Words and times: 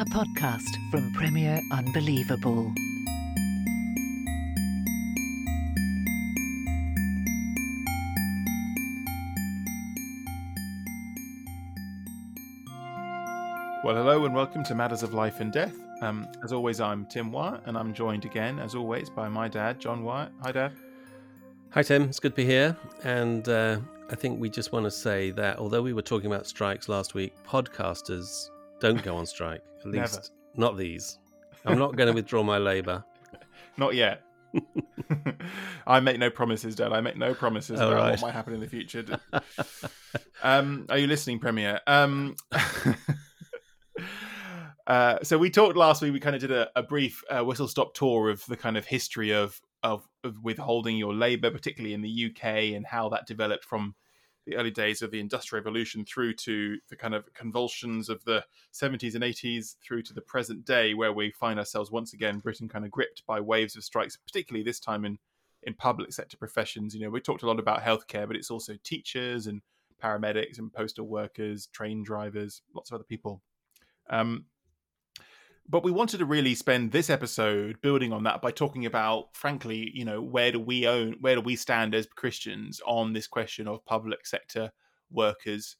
a 0.00 0.04
podcast 0.06 0.64
from 0.90 1.12
Premier 1.12 1.60
Unbelievable. 1.70 2.72
Well, 13.84 13.94
hello 13.94 14.24
and 14.24 14.34
welcome 14.34 14.64
to 14.64 14.74
Matters 14.74 15.02
of 15.02 15.12
Life 15.12 15.40
and 15.40 15.52
Death. 15.52 15.76
Um, 16.00 16.26
as 16.42 16.54
always, 16.54 16.80
I'm 16.80 17.04
Tim 17.04 17.30
Wyatt, 17.30 17.60
and 17.66 17.76
I'm 17.76 17.92
joined 17.92 18.24
again, 18.24 18.58
as 18.58 18.74
always, 18.74 19.10
by 19.10 19.28
my 19.28 19.48
dad, 19.48 19.78
John 19.78 20.02
Wyatt. 20.02 20.32
Hi, 20.40 20.50
Dad. 20.50 20.72
Hi, 21.72 21.82
Tim. 21.82 22.04
It's 22.04 22.20
good 22.20 22.32
to 22.32 22.36
be 22.36 22.46
here. 22.46 22.74
And 23.04 23.46
uh, 23.50 23.80
I 24.08 24.14
think 24.14 24.40
we 24.40 24.48
just 24.48 24.72
want 24.72 24.84
to 24.84 24.90
say 24.90 25.30
that 25.32 25.58
although 25.58 25.82
we 25.82 25.92
were 25.92 26.00
talking 26.00 26.32
about 26.32 26.46
strikes 26.46 26.88
last 26.88 27.12
week, 27.12 27.34
podcasters 27.46 28.48
don't 28.78 29.02
go 29.02 29.14
on 29.14 29.26
strike. 29.26 29.60
At 29.80 29.86
least 29.86 30.32
not 30.56 30.76
these. 30.76 31.18
I'm 31.64 31.78
not 31.78 31.96
going 31.96 32.08
to 32.08 32.12
withdraw 32.14 32.42
my 32.42 32.58
labour. 32.58 33.04
Not 33.76 33.94
yet. 33.94 34.22
I 35.86 36.00
make 36.00 36.18
no 36.18 36.28
promises, 36.28 36.74
Dad. 36.74 36.92
I 36.92 37.00
make 37.00 37.16
no 37.16 37.34
promises 37.34 37.80
Oh, 37.80 37.88
about 37.88 37.96
right. 37.98 38.10
what 38.10 38.20
might 38.20 38.32
happen 38.32 38.52
in 38.52 38.60
the 38.60 38.66
future. 38.66 39.04
um, 40.42 40.86
are 40.90 40.98
you 40.98 41.06
listening, 41.06 41.38
Premier? 41.38 41.80
Um, 41.86 42.34
uh, 44.86 45.18
so 45.22 45.38
we 45.38 45.50
talked 45.50 45.76
last 45.76 46.02
week. 46.02 46.12
We 46.12 46.20
kind 46.20 46.34
of 46.34 46.40
did 46.40 46.50
a, 46.50 46.68
a 46.76 46.82
brief 46.82 47.22
uh, 47.30 47.44
whistle 47.44 47.68
stop 47.68 47.94
tour 47.94 48.28
of 48.28 48.44
the 48.46 48.56
kind 48.56 48.76
of 48.76 48.86
history 48.86 49.32
of, 49.32 49.60
of 49.82 50.06
of 50.24 50.36
withholding 50.42 50.96
your 50.96 51.14
labour, 51.14 51.50
particularly 51.50 51.94
in 51.94 52.02
the 52.02 52.30
UK, 52.30 52.44
and 52.74 52.86
how 52.86 53.08
that 53.10 53.26
developed 53.26 53.64
from 53.64 53.94
the 54.46 54.56
early 54.56 54.70
days 54.70 55.02
of 55.02 55.10
the 55.10 55.20
Industrial 55.20 55.60
Revolution 55.60 56.04
through 56.04 56.34
to 56.34 56.78
the 56.88 56.96
kind 56.96 57.14
of 57.14 57.32
convulsions 57.34 58.08
of 58.08 58.24
the 58.24 58.44
70s 58.72 59.14
and 59.14 59.24
80s 59.24 59.76
through 59.82 60.02
to 60.02 60.14
the 60.14 60.20
present 60.20 60.64
day, 60.64 60.94
where 60.94 61.12
we 61.12 61.30
find 61.30 61.58
ourselves 61.58 61.90
once 61.90 62.12
again, 62.12 62.38
Britain 62.38 62.68
kind 62.68 62.84
of 62.84 62.90
gripped 62.90 63.24
by 63.26 63.40
waves 63.40 63.76
of 63.76 63.84
strikes, 63.84 64.16
particularly 64.16 64.64
this 64.64 64.80
time 64.80 65.04
in 65.04 65.18
in 65.62 65.74
public 65.74 66.12
sector 66.12 66.36
professions. 66.36 66.94
You 66.94 67.02
know, 67.02 67.10
we 67.10 67.20
talked 67.20 67.42
a 67.42 67.46
lot 67.46 67.58
about 67.58 67.82
healthcare, 67.82 68.26
but 68.26 68.36
it's 68.36 68.50
also 68.50 68.76
teachers 68.82 69.46
and 69.46 69.60
paramedics 70.02 70.58
and 70.58 70.72
postal 70.72 71.06
workers, 71.06 71.66
train 71.66 72.02
drivers, 72.02 72.62
lots 72.74 72.90
of 72.90 72.94
other 72.94 73.04
people. 73.04 73.42
Um, 74.08 74.46
but 75.70 75.84
we 75.84 75.92
wanted 75.92 76.18
to 76.18 76.24
really 76.24 76.56
spend 76.56 76.90
this 76.90 77.08
episode 77.08 77.80
building 77.80 78.12
on 78.12 78.24
that 78.24 78.42
by 78.42 78.50
talking 78.50 78.86
about, 78.86 79.28
frankly, 79.34 79.92
you 79.94 80.04
know, 80.04 80.20
where 80.20 80.50
do 80.50 80.58
we 80.58 80.88
own, 80.88 81.14
where 81.20 81.36
do 81.36 81.40
we 81.40 81.54
stand 81.54 81.94
as 81.94 82.06
Christians 82.06 82.80
on 82.84 83.12
this 83.12 83.28
question 83.28 83.68
of 83.68 83.84
public 83.84 84.26
sector 84.26 84.72
workers, 85.12 85.76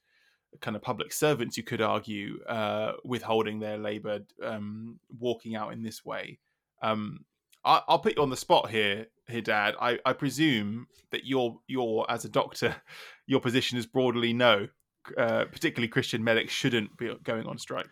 kind 0.60 0.76
of 0.76 0.82
public 0.82 1.12
servants, 1.12 1.56
you 1.56 1.64
could 1.64 1.82
argue, 1.82 2.38
uh, 2.44 2.92
withholding 3.04 3.58
their 3.58 3.78
labour, 3.78 4.20
um, 4.44 5.00
walking 5.18 5.56
out 5.56 5.72
in 5.72 5.82
this 5.82 6.04
way. 6.04 6.38
Um, 6.82 7.24
I, 7.64 7.82
I'll 7.88 7.98
put 7.98 8.16
you 8.16 8.22
on 8.22 8.30
the 8.30 8.36
spot 8.36 8.70
here, 8.70 9.06
here, 9.26 9.42
Dad. 9.42 9.74
I, 9.80 9.98
I 10.06 10.12
presume 10.12 10.86
that 11.10 11.24
you're, 11.24 11.58
you're 11.66 12.06
as 12.08 12.24
a 12.24 12.28
doctor, 12.28 12.76
your 13.26 13.40
position 13.40 13.76
is 13.76 13.86
broadly 13.86 14.32
no. 14.32 14.68
Uh, 15.16 15.46
particularly 15.46 15.88
Christian 15.88 16.22
medics 16.22 16.52
shouldn't 16.52 16.96
be 16.98 17.10
going 17.24 17.46
on 17.46 17.58
strike. 17.58 17.88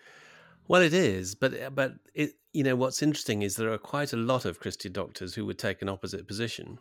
Well, 0.68 0.82
it 0.82 0.92
is, 0.94 1.34
but 1.34 1.74
but 1.74 1.94
it 2.14 2.34
you 2.52 2.62
know 2.62 2.76
what's 2.76 3.02
interesting 3.02 3.42
is 3.42 3.56
there 3.56 3.72
are 3.72 3.78
quite 3.78 4.12
a 4.12 4.16
lot 4.16 4.44
of 4.44 4.60
Christian 4.60 4.92
doctors 4.92 5.34
who 5.34 5.44
would 5.46 5.58
take 5.58 5.82
an 5.82 5.88
opposite 5.88 6.28
position, 6.28 6.78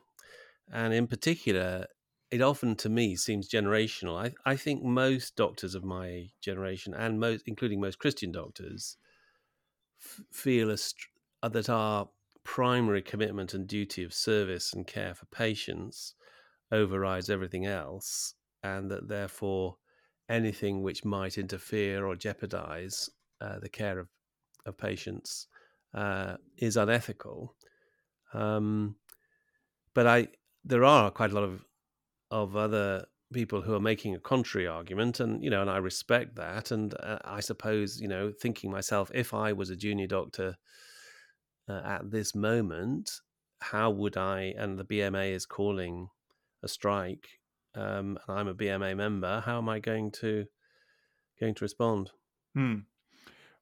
and 0.71 0.93
in 0.93 1.07
particular, 1.07 1.87
it 2.31 2.41
often 2.41 2.75
to 2.77 2.89
me 2.89 3.15
seems 3.15 3.49
generational. 3.49 4.17
I 4.17 4.35
I 4.51 4.57
think 4.57 4.83
most 4.83 5.35
doctors 5.37 5.75
of 5.75 5.83
my 5.83 6.29
generation, 6.41 6.93
and 6.93 7.19
most 7.19 7.47
including 7.47 7.81
most 7.81 7.99
Christian 7.99 8.31
doctors, 8.31 8.97
f- 9.99 10.21
feel 10.31 10.71
a 10.71 10.77
uh, 11.43 11.49
that 11.49 11.69
our 11.69 12.09
primary 12.43 13.01
commitment 13.01 13.53
and 13.53 13.67
duty 13.67 14.03
of 14.03 14.11
service 14.13 14.73
and 14.73 14.87
care 14.87 15.13
for 15.13 15.25
patients 15.27 16.15
overrides 16.71 17.29
everything 17.29 17.65
else, 17.65 18.35
and 18.63 18.91
that 18.91 19.07
therefore 19.09 19.77
anything 20.29 20.83
which 20.83 21.05
might 21.05 21.37
interfere 21.37 22.05
or 22.05 22.15
jeopardize 22.15 23.09
uh, 23.41 23.59
the 23.59 23.69
care 23.69 23.99
of, 23.99 24.07
of 24.65 24.77
patients 24.77 25.47
uh, 25.93 26.37
is 26.57 26.77
unethical. 26.77 27.55
Um, 28.33 28.95
but 29.93 30.07
I, 30.07 30.27
there 30.63 30.83
are 30.83 31.09
quite 31.11 31.31
a 31.31 31.33
lot 31.33 31.43
of 31.43 31.65
of 32.29 32.57
other 32.57 33.05
people 33.33 33.61
who 33.61 33.73
are 33.73 33.79
making 33.79 34.15
a 34.15 34.19
contrary 34.19 34.67
argument, 34.67 35.19
and 35.19 35.43
you 35.43 35.49
know, 35.49 35.61
and 35.61 35.69
I 35.69 35.77
respect 35.77 36.35
that. 36.35 36.71
And 36.71 36.93
uh, 36.99 37.19
I 37.23 37.39
suppose 37.39 37.99
you 37.99 38.07
know, 38.07 38.31
thinking 38.31 38.71
myself, 38.71 39.11
if 39.13 39.33
I 39.33 39.53
was 39.53 39.69
a 39.69 39.75
junior 39.75 40.07
doctor 40.07 40.57
uh, 41.69 41.81
at 41.83 42.11
this 42.11 42.35
moment, 42.35 43.11
how 43.61 43.89
would 43.89 44.17
I? 44.17 44.53
And 44.57 44.77
the 44.77 44.85
BMA 44.85 45.31
is 45.31 45.45
calling 45.45 46.09
a 46.63 46.67
strike, 46.67 47.27
um, 47.75 48.17
and 48.27 48.39
I'm 48.39 48.47
a 48.47 48.55
BMA 48.55 48.95
member. 48.95 49.41
How 49.45 49.57
am 49.57 49.69
I 49.69 49.79
going 49.79 50.11
to 50.11 50.45
going 51.39 51.55
to 51.55 51.65
respond? 51.65 52.11
Hmm. 52.53 52.79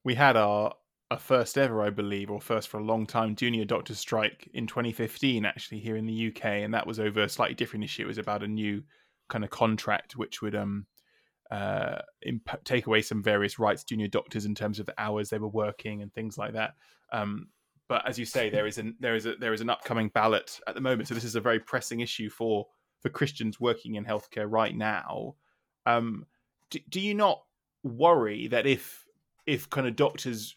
We 0.06 0.14
had 0.14 0.36
our 0.36 0.72
a 1.10 1.18
first 1.18 1.58
ever, 1.58 1.82
I 1.82 1.90
believe, 1.90 2.30
or 2.30 2.40
first 2.40 2.68
for 2.68 2.78
a 2.78 2.84
long 2.84 3.06
time, 3.06 3.34
junior 3.34 3.64
doctor 3.64 3.92
strike 3.92 4.48
in 4.54 4.68
2015, 4.68 5.44
actually 5.44 5.80
here 5.80 5.96
in 5.96 6.06
the 6.06 6.28
UK, 6.28 6.44
and 6.44 6.72
that 6.74 6.86
was 6.86 7.00
over 7.00 7.22
a 7.22 7.28
slightly 7.28 7.56
different 7.56 7.84
issue. 7.84 8.02
It 8.02 8.06
was 8.06 8.18
about 8.18 8.44
a 8.44 8.46
new 8.46 8.84
kind 9.28 9.42
of 9.42 9.50
contract 9.50 10.16
which 10.16 10.42
would 10.42 10.54
um 10.54 10.86
uh 11.50 11.96
imp- 12.22 12.62
take 12.62 12.86
away 12.86 13.02
some 13.02 13.20
various 13.20 13.58
rights 13.58 13.82
junior 13.82 14.06
doctors 14.06 14.44
in 14.44 14.54
terms 14.54 14.78
of 14.78 14.86
the 14.86 14.94
hours 14.96 15.28
they 15.28 15.40
were 15.40 15.48
working 15.48 16.02
and 16.02 16.14
things 16.14 16.38
like 16.38 16.52
that. 16.52 16.74
Um, 17.12 17.48
but 17.88 18.08
as 18.08 18.16
you 18.16 18.26
say, 18.26 18.48
there 18.48 18.68
is 18.68 18.78
an 18.78 18.94
there 19.00 19.16
is 19.16 19.26
a 19.26 19.34
there 19.34 19.54
is 19.54 19.60
an 19.60 19.70
upcoming 19.70 20.10
ballot 20.10 20.60
at 20.68 20.76
the 20.76 20.80
moment, 20.80 21.08
so 21.08 21.14
this 21.14 21.24
is 21.24 21.34
a 21.34 21.40
very 21.40 21.58
pressing 21.58 21.98
issue 21.98 22.30
for 22.30 22.68
for 23.00 23.08
Christians 23.08 23.58
working 23.58 23.96
in 23.96 24.04
healthcare 24.04 24.46
right 24.48 24.76
now. 24.76 25.34
Um, 25.84 26.26
do, 26.70 26.78
do 26.88 27.00
you 27.00 27.14
not 27.14 27.42
worry 27.82 28.46
that 28.46 28.68
if 28.68 29.05
if 29.46 29.68
kind 29.70 29.86
of 29.86 29.96
doctors 29.96 30.56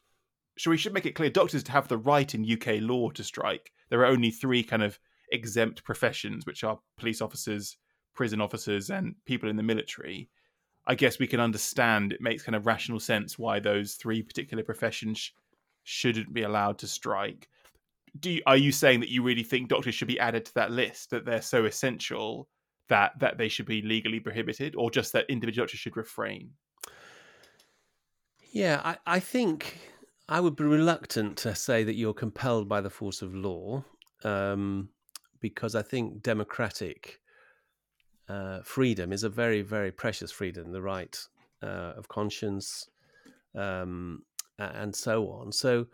so 0.60 0.70
we 0.70 0.78
should 0.78 0.94
make 0.94 1.06
it 1.06 1.16
clear 1.16 1.30
doctors 1.30 1.66
have 1.70 1.88
the 1.88 1.98
right 1.98 2.36
in 2.36 2.44
UK 2.44 2.82
law 2.82 3.10
to 3.12 3.24
strike. 3.24 3.72
There 3.90 4.02
are 4.02 4.08
only 4.08 4.30
three 4.30 4.62
kind 4.62 4.84
of 4.84 5.00
exempt 5.32 5.86
professions, 5.86 6.46
which 6.46 6.66
are 6.66 6.80
police 6.98 7.22
officers, 7.22 7.78
prison 8.14 8.42
officers, 8.42 8.90
and 8.90 9.16
people 9.24 9.50
in 9.50 9.56
the 9.56 9.64
military. 9.64 10.30
I 10.86 10.96
guess 10.96 11.18
we 11.18 11.28
can 11.28 11.40
understand 11.40 12.12
it 12.12 12.20
makes 12.20 12.44
kind 12.44 12.58
of 12.58 12.66
rational 12.66 13.00
sense 13.00 13.40
why 13.40 13.62
those 13.62 13.94
three 13.94 14.22
particular 14.22 14.62
professions 14.62 15.20
sh- 15.20 15.32
shouldn't 15.84 16.34
be 16.34 16.42
allowed 16.42 16.78
to 16.80 16.88
strike. 16.88 17.48
Do 18.20 18.30
you, 18.30 18.42
are 18.46 18.58
you 18.58 18.74
saying 18.74 19.00
that 19.00 19.10
you 19.10 19.24
really 19.24 19.44
think 19.44 19.70
doctors 19.70 19.96
should 19.96 20.10
be 20.10 20.20
added 20.20 20.44
to 20.44 20.54
that 20.56 20.72
list 20.72 21.12
that 21.12 21.24
they're 21.24 21.42
so 21.42 21.64
essential 21.64 22.50
that 22.90 23.18
that 23.20 23.38
they 23.38 23.48
should 23.48 23.68
be 23.68 23.82
legally 23.82 24.20
prohibited, 24.20 24.76
or 24.76 24.92
just 24.92 25.14
that 25.14 25.30
individual 25.30 25.66
doctors 25.66 25.80
should 25.80 25.96
refrain? 25.96 26.50
Yeah, 28.52 28.82
I, 28.84 28.98
I 29.06 29.20
think 29.20 29.78
I 30.28 30.40
would 30.40 30.56
be 30.56 30.64
reluctant 30.64 31.38
to 31.40 31.54
say 31.56 31.84
that 31.84 31.96
you're 31.96 32.14
compelled 32.14 32.68
by 32.68 32.82
the 32.82 32.90
force 32.90 33.22
of 33.22 33.36
law, 33.36 33.84
um, 34.24 34.90
because 35.40 35.76
I 35.76 35.82
think 35.82 36.24
democratic 36.24 37.20
uh, 38.28 38.62
freedom 38.64 39.14
is 39.14 39.24
a 39.24 39.30
very, 39.30 39.62
very 39.62 39.92
precious 39.92 40.32
freedom, 40.32 40.72
the 40.72 40.82
right 40.82 41.18
uh, 41.62 41.94
of 41.98 42.08
conscience, 42.08 42.90
um, 43.56 44.24
and 44.58 44.96
so 44.96 45.30
on. 45.30 45.52
So 45.52 45.88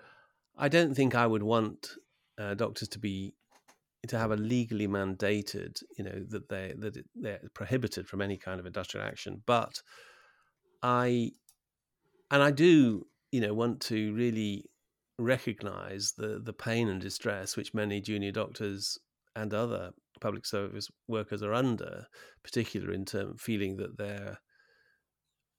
I 0.58 0.70
don't 0.70 0.96
think 0.96 1.14
I 1.14 1.28
would 1.28 1.44
want 1.44 1.92
uh, 2.38 2.54
doctors 2.54 2.88
to 2.90 3.00
be 3.00 3.34
to 4.08 4.20
have 4.20 4.32
a 4.32 4.36
legally 4.36 4.88
mandated, 4.88 5.82
you 5.98 6.04
know, 6.04 6.24
that 6.30 6.48
they 6.48 6.74
that 6.78 7.04
they're 7.16 7.42
prohibited 7.54 8.08
from 8.08 8.22
any 8.22 8.38
kind 8.38 8.60
of 8.60 8.66
industrial 8.66 9.06
action. 9.06 9.42
But 9.46 9.82
I, 10.84 11.32
and 12.32 12.42
I 12.44 12.52
do, 12.52 13.08
you 13.32 13.42
know, 13.42 13.54
want 13.54 13.82
to 13.82 14.14
really 14.14 14.66
recognise 15.18 16.14
the 16.18 16.40
the 16.44 16.54
pain 16.54 16.90
and 16.90 17.00
distress 17.02 17.56
which 17.56 17.74
many 17.74 18.02
junior 18.02 18.32
doctors 18.32 18.98
and 19.36 19.54
other 19.54 19.92
public 20.22 20.46
service 20.46 20.90
workers 21.08 21.42
are 21.44 21.54
under, 21.54 22.08
particularly 22.44 22.96
in 22.96 23.06
terms 23.06 23.42
feeling 23.42 23.78
that 23.78 23.98
they're 23.98 24.40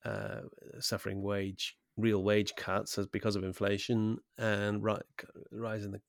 uh, 0.05 0.43
suffering 0.81 1.23
wage 1.23 1.77
real 1.97 2.23
wage 2.23 2.53
cuts 2.57 2.99
as 2.99 3.07
because 3.07 3.37
of 3.37 3.45
inflation 3.45 4.19
and 4.39 4.83
ri- 4.85 4.97
rise 5.51 5.85
in 5.85 5.93
the 5.93 6.01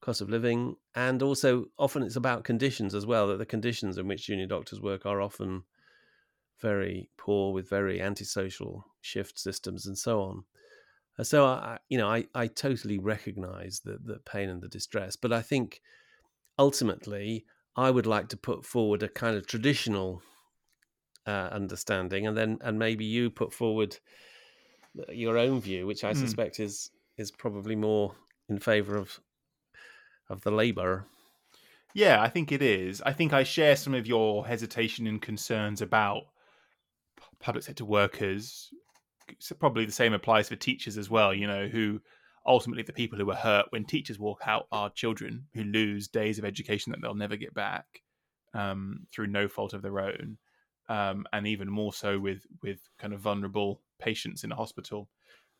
cost 0.00 0.20
of 0.20 0.30
living, 0.30 0.74
and 0.94 1.22
also 1.22 1.66
often 1.78 2.02
it's 2.02 2.16
about 2.16 2.44
conditions 2.44 2.94
as 2.94 3.06
well. 3.06 3.28
That 3.28 3.38
the 3.38 3.46
conditions 3.46 3.98
in 3.98 4.06
which 4.08 4.26
junior 4.26 4.46
doctors 4.46 4.80
work 4.80 5.06
are 5.06 5.20
often 5.20 5.62
very 6.60 7.10
poor, 7.16 7.52
with 7.52 7.68
very 7.68 8.00
antisocial 8.00 8.84
shift 9.00 9.38
systems 9.38 9.86
and 9.86 9.96
so 9.96 10.22
on. 10.22 10.44
Uh, 11.18 11.24
so 11.24 11.44
I, 11.46 11.78
you 11.88 11.98
know, 11.98 12.08
I, 12.08 12.26
I 12.34 12.46
totally 12.46 12.98
recognise 12.98 13.80
the 13.80 13.98
the 14.02 14.18
pain 14.18 14.48
and 14.48 14.62
the 14.62 14.68
distress, 14.68 15.16
but 15.16 15.32
I 15.32 15.42
think 15.42 15.80
ultimately 16.58 17.44
I 17.76 17.90
would 17.90 18.06
like 18.06 18.28
to 18.28 18.36
put 18.36 18.64
forward 18.64 19.02
a 19.02 19.08
kind 19.08 19.36
of 19.36 19.46
traditional 19.46 20.22
uh, 21.26 21.48
understanding, 21.52 22.26
and 22.26 22.36
then 22.36 22.58
and 22.60 22.78
maybe 22.78 23.04
you 23.04 23.30
put 23.30 23.52
forward 23.52 23.98
uh, 24.98 25.12
your 25.12 25.38
own 25.38 25.60
view, 25.60 25.86
which 25.86 26.04
I 26.04 26.12
mm. 26.12 26.16
suspect 26.16 26.60
is 26.60 26.90
is 27.16 27.30
probably 27.30 27.76
more 27.76 28.14
in 28.48 28.58
favour 28.58 28.96
of 28.96 29.20
of 30.28 30.42
the 30.42 30.50
Labour. 30.50 31.06
Yeah, 31.94 32.22
I 32.22 32.28
think 32.28 32.52
it 32.52 32.62
is. 32.62 33.02
I 33.02 33.12
think 33.12 33.32
I 33.32 33.42
share 33.42 33.74
some 33.74 33.94
of 33.94 34.06
your 34.06 34.46
hesitation 34.46 35.06
and 35.06 35.20
concerns 35.20 35.80
about 35.80 36.24
public 37.40 37.64
sector 37.64 37.84
workers. 37.84 38.70
So 39.38 39.54
probably 39.54 39.84
the 39.84 39.92
same 39.92 40.14
applies 40.14 40.48
for 40.48 40.56
teachers 40.56 40.96
as 40.96 41.10
well. 41.10 41.34
You 41.34 41.46
know, 41.46 41.68
who 41.68 42.00
ultimately 42.46 42.82
the 42.82 42.92
people 42.92 43.18
who 43.18 43.30
are 43.30 43.36
hurt 43.36 43.66
when 43.70 43.84
teachers 43.84 44.18
walk 44.18 44.42
out 44.46 44.66
are 44.72 44.90
children 44.90 45.46
who 45.54 45.62
lose 45.64 46.08
days 46.08 46.38
of 46.38 46.44
education 46.44 46.92
that 46.92 47.00
they'll 47.02 47.14
never 47.14 47.36
get 47.36 47.54
back 47.54 48.02
um, 48.54 49.06
through 49.12 49.26
no 49.26 49.48
fault 49.48 49.74
of 49.74 49.82
their 49.82 50.00
own, 50.00 50.38
um, 50.88 51.26
and 51.32 51.46
even 51.46 51.68
more 51.68 51.92
so 51.92 52.18
with 52.18 52.46
with 52.62 52.80
kind 52.98 53.12
of 53.12 53.20
vulnerable 53.20 53.82
patients 53.98 54.44
in 54.44 54.52
a 54.52 54.56
hospital. 54.56 55.08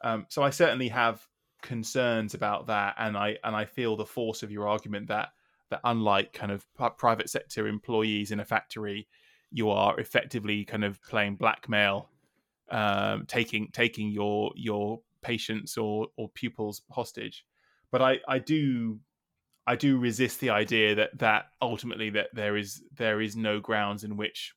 Um, 0.03 0.27
so 0.29 0.43
I 0.43 0.51
certainly 0.51 0.89
have 0.89 1.27
concerns 1.63 2.35
about 2.35 2.69
that, 2.69 2.95
and 2.99 3.17
I 3.17 3.37
and 3.45 3.55
I 3.55 3.67
feel 3.67 3.97
the 3.97 4.07
force 4.07 4.43
of 4.43 4.51
your 4.51 4.67
argument 4.67 5.09
that 5.09 5.29
that 5.71 5.81
unlike 5.85 6.33
kind 6.33 6.51
of 6.51 6.67
private 6.97 7.29
sector 7.29 7.69
employees 7.69 8.31
in 8.31 8.41
a 8.41 8.45
factory, 8.45 9.07
you 9.51 9.71
are 9.71 9.99
effectively 9.99 10.65
kind 10.65 10.85
of 10.85 11.03
playing 11.03 11.37
blackmail, 11.37 12.09
um, 12.71 13.25
taking 13.27 13.69
taking 13.73 14.11
your 14.11 14.53
your 14.57 15.01
patients 15.23 15.77
or 15.77 16.09
or 16.17 16.29
pupils 16.31 16.83
hostage. 16.91 17.45
But 17.91 18.03
I 18.03 18.19
I 18.29 18.39
do 18.39 19.01
I 19.67 19.77
do 19.77 19.99
resist 19.99 20.41
the 20.41 20.51
idea 20.51 20.95
that 20.95 21.19
that 21.19 21.47
ultimately 21.61 22.11
that 22.11 22.29
there 22.33 22.57
is 22.57 22.83
there 22.97 23.21
is 23.21 23.37
no 23.37 23.61
grounds 23.61 24.05
in 24.05 24.17
which 24.17 24.55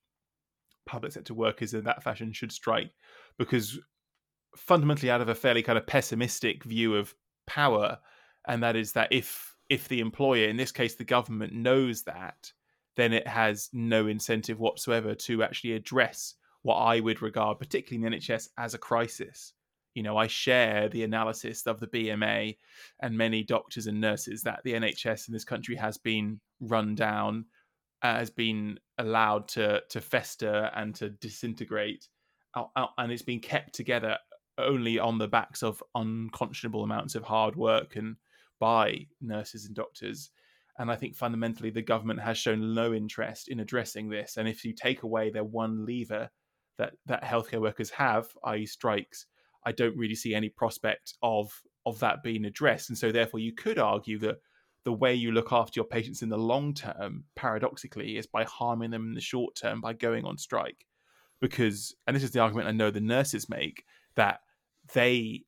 public 0.85 1.11
sector 1.11 1.33
workers 1.33 1.73
in 1.73 1.83
that 1.83 2.03
fashion 2.03 2.33
should 2.33 2.51
strike 2.51 2.91
because 3.38 3.79
fundamentally 4.55 5.09
out 5.11 5.21
of 5.21 5.29
a 5.29 5.35
fairly 5.35 5.63
kind 5.63 5.77
of 5.77 5.88
pessimistic 5.88 6.63
view 6.63 6.95
of 6.95 7.13
power, 7.47 7.97
and 8.47 8.63
that 8.63 8.75
is 8.75 8.93
that 8.93 9.11
if 9.11 9.55
if 9.69 9.88
the 9.88 9.99
employer, 9.99 10.47
in 10.47 10.57
this 10.57 10.71
case 10.71 10.95
the 10.95 11.03
government, 11.03 11.53
knows 11.53 12.03
that, 12.03 12.51
then 12.95 13.13
it 13.13 13.27
has 13.27 13.69
no 13.73 14.07
incentive 14.07 14.59
whatsoever 14.59 15.15
to 15.15 15.43
actually 15.43 15.73
address 15.73 16.35
what 16.63 16.75
I 16.75 16.99
would 16.99 17.21
regard, 17.21 17.59
particularly 17.59 18.05
in 18.05 18.11
the 18.11 18.17
NHS, 18.17 18.49
as 18.57 18.73
a 18.73 18.77
crisis. 18.77 19.53
You 19.95 20.03
know, 20.03 20.17
I 20.17 20.27
share 20.27 20.88
the 20.88 21.03
analysis 21.03 21.65
of 21.67 21.79
the 21.79 21.88
BMA 21.88 22.55
and 23.01 23.17
many 23.17 23.43
doctors 23.43 23.88
and 23.88 23.99
nurses 23.99 24.41
that 24.43 24.61
the 24.63 24.73
NHS 24.73 25.27
in 25.27 25.33
this 25.33 25.43
country 25.43 25.75
has 25.75 25.97
been 25.97 26.39
run 26.61 26.95
down, 26.95 27.45
uh, 28.01 28.15
has 28.15 28.29
been 28.29 28.79
allowed 28.97 29.47
to 29.49 29.81
to 29.89 29.99
fester 29.99 30.71
and 30.75 30.95
to 30.95 31.09
disintegrate, 31.09 32.07
uh, 32.55 32.63
uh, 32.75 32.88
and 32.97 33.11
it's 33.11 33.21
been 33.21 33.41
kept 33.41 33.73
together 33.73 34.17
only 34.57 34.99
on 34.99 35.17
the 35.17 35.27
backs 35.27 35.63
of 35.63 35.83
unconscionable 35.95 36.83
amounts 36.83 37.15
of 37.15 37.23
hard 37.23 37.55
work 37.55 37.95
and 37.95 38.15
by 38.59 39.07
nurses 39.19 39.65
and 39.65 39.75
doctors. 39.75 40.29
And 40.81 40.89
I 40.89 40.95
think 40.95 41.16
fundamentally 41.16 41.69
the 41.69 41.83
government 41.83 42.22
has 42.22 42.39
shown 42.39 42.74
no 42.74 42.92
interest 42.92 43.50
in 43.50 43.60
addressing 43.60 44.10
this. 44.10 44.38
And 44.38 44.48
if 44.48 44.66
you 44.66 44.74
take 44.74 45.04
away 45.04 45.30
their 45.30 45.44
one 45.44 45.86
lever 45.86 46.28
that 46.80 46.94
that 47.06 47.24
healthcare 47.24 47.62
workers 47.62 47.92
have, 47.92 48.30
i.e., 48.45 48.66
strikes, 48.66 49.28
I 49.63 49.74
don't 49.74 49.95
really 49.95 50.16
see 50.16 50.33
any 50.33 50.50
prospect 50.50 51.13
of 51.22 51.62
of 51.86 52.00
that 52.00 52.24
being 52.24 52.45
addressed. 52.45 52.89
And 52.89 52.98
so 52.98 53.12
therefore 53.12 53.39
you 53.39 53.54
could 53.54 53.78
argue 53.78 54.18
that 54.19 54.38
the 54.83 54.92
way 54.92 55.13
you 55.13 55.31
look 55.31 55.51
after 55.51 55.78
your 55.78 55.86
patients 55.86 56.24
in 56.24 56.30
the 56.30 56.38
long 56.38 56.74
term, 56.74 57.25
paradoxically, 57.36 58.18
is 58.18 58.25
by 58.25 58.44
harming 58.45 58.89
them 58.89 59.10
in 59.10 59.13
the 59.13 59.22
short 59.22 59.56
term 59.56 59.81
by 59.81 59.94
going 59.94 60.25
on 60.25 60.39
strike. 60.39 60.88
Because, 61.39 61.95
and 62.07 62.16
this 62.16 62.24
is 62.24 62.31
the 62.31 62.39
argument 62.39 62.68
I 62.68 62.72
know 62.72 62.89
the 62.89 63.01
nurses 63.01 63.48
make, 63.48 63.84
that 64.16 64.39
they 64.95 65.44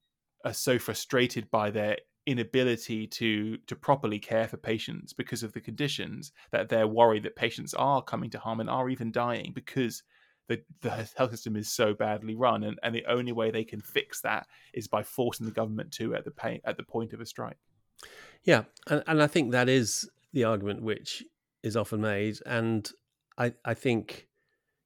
are 0.45 0.53
so 0.53 0.77
frustrated 0.77 1.49
by 1.49 1.71
their 1.71 1.97
inability 2.25 3.05
to 3.05 3.57
to 3.67 3.75
properly 3.75 4.19
care 4.19 4.47
for 4.47 4.57
patients 4.57 5.11
because 5.13 5.43
of 5.43 5.51
the 5.53 5.59
conditions 5.59 6.31
that 6.51 6.69
they're 6.69 6.87
worried 6.87 7.23
that 7.23 7.35
patients 7.35 7.73
are 7.73 8.01
coming 8.01 8.29
to 8.29 8.39
harm 8.39 8.59
and 8.59 8.69
are 8.69 8.89
even 8.89 9.11
dying 9.11 9.51
because 9.53 10.03
the, 10.47 10.61
the 10.81 11.09
health 11.17 11.31
system 11.31 11.55
is 11.55 11.69
so 11.69 11.93
badly 11.93 12.35
run 12.35 12.63
and, 12.63 12.77
and 12.83 12.93
the 12.93 13.05
only 13.07 13.31
way 13.31 13.49
they 13.51 13.63
can 13.63 13.81
fix 13.81 14.21
that 14.21 14.45
is 14.73 14.87
by 14.87 15.03
forcing 15.03 15.45
the 15.45 15.51
government 15.51 15.91
to 15.91 16.13
at 16.15 16.25
the 16.25 16.31
pay, 16.31 16.61
at 16.65 16.77
the 16.77 16.83
point 16.83 17.13
of 17.13 17.19
a 17.19 17.25
strike 17.25 17.57
yeah 18.43 18.63
and, 18.89 19.03
and 19.07 19.21
i 19.21 19.27
think 19.27 19.51
that 19.51 19.67
is 19.67 20.09
the 20.31 20.43
argument 20.43 20.81
which 20.81 21.23
is 21.61 21.75
often 21.75 22.01
made 22.01 22.37
and 22.45 22.91
i 23.37 23.53
i 23.65 23.73
think 23.73 24.27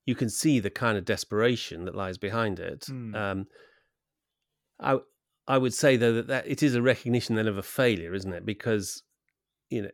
you 0.06 0.16
can 0.16 0.30
see 0.30 0.60
the 0.60 0.70
kind 0.70 0.98
of 0.98 1.06
desperation 1.06 1.86
that 1.86 1.96
lies 1.96 2.18
behind 2.18 2.60
it 2.60 2.82
mm. 2.90 3.16
um, 3.16 3.46
I 4.80 5.00
I 5.48 5.58
would 5.58 5.74
say 5.74 5.98
though 5.98 6.14
that, 6.14 6.28
that 6.28 6.48
it 6.48 6.62
is 6.62 6.76
a 6.76 6.82
recognition 6.82 7.36
then 7.36 7.48
of 7.48 7.58
a 7.58 7.64
failure, 7.64 8.14
isn't 8.14 8.34
it? 8.34 8.46
Because 8.46 9.04
you 9.70 9.84
know 9.84 9.90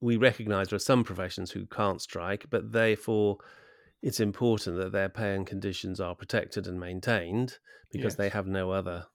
we 0.00 0.16
recognise 0.16 0.68
there 0.68 0.76
are 0.76 0.80
some 0.80 1.04
professions 1.04 1.50
who 1.50 1.66
can't 1.66 2.02
strike, 2.02 2.46
but 2.50 2.72
therefore 2.72 3.38
it's 4.02 4.20
important 4.20 4.76
that 4.76 4.92
their 4.92 5.08
pay 5.08 5.34
and 5.34 5.46
conditions 5.46 5.98
are 5.98 6.14
protected 6.14 6.66
and 6.66 6.78
maintained 6.78 7.58
because 7.90 8.12
yes. 8.12 8.16
they 8.16 8.28
have 8.28 8.46
no 8.46 8.70
other 8.70 9.06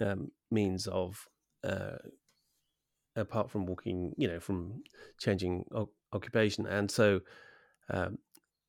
um, 0.00 0.30
means 0.50 0.86
of 0.86 1.26
uh, 1.62 1.96
apart 3.16 3.50
from 3.50 3.66
walking, 3.66 4.14
you 4.16 4.28
know, 4.28 4.40
from 4.40 4.82
changing 5.18 5.64
o- 5.74 5.90
occupation, 6.12 6.66
and 6.66 6.90
so 6.90 7.20
um, 7.90 8.18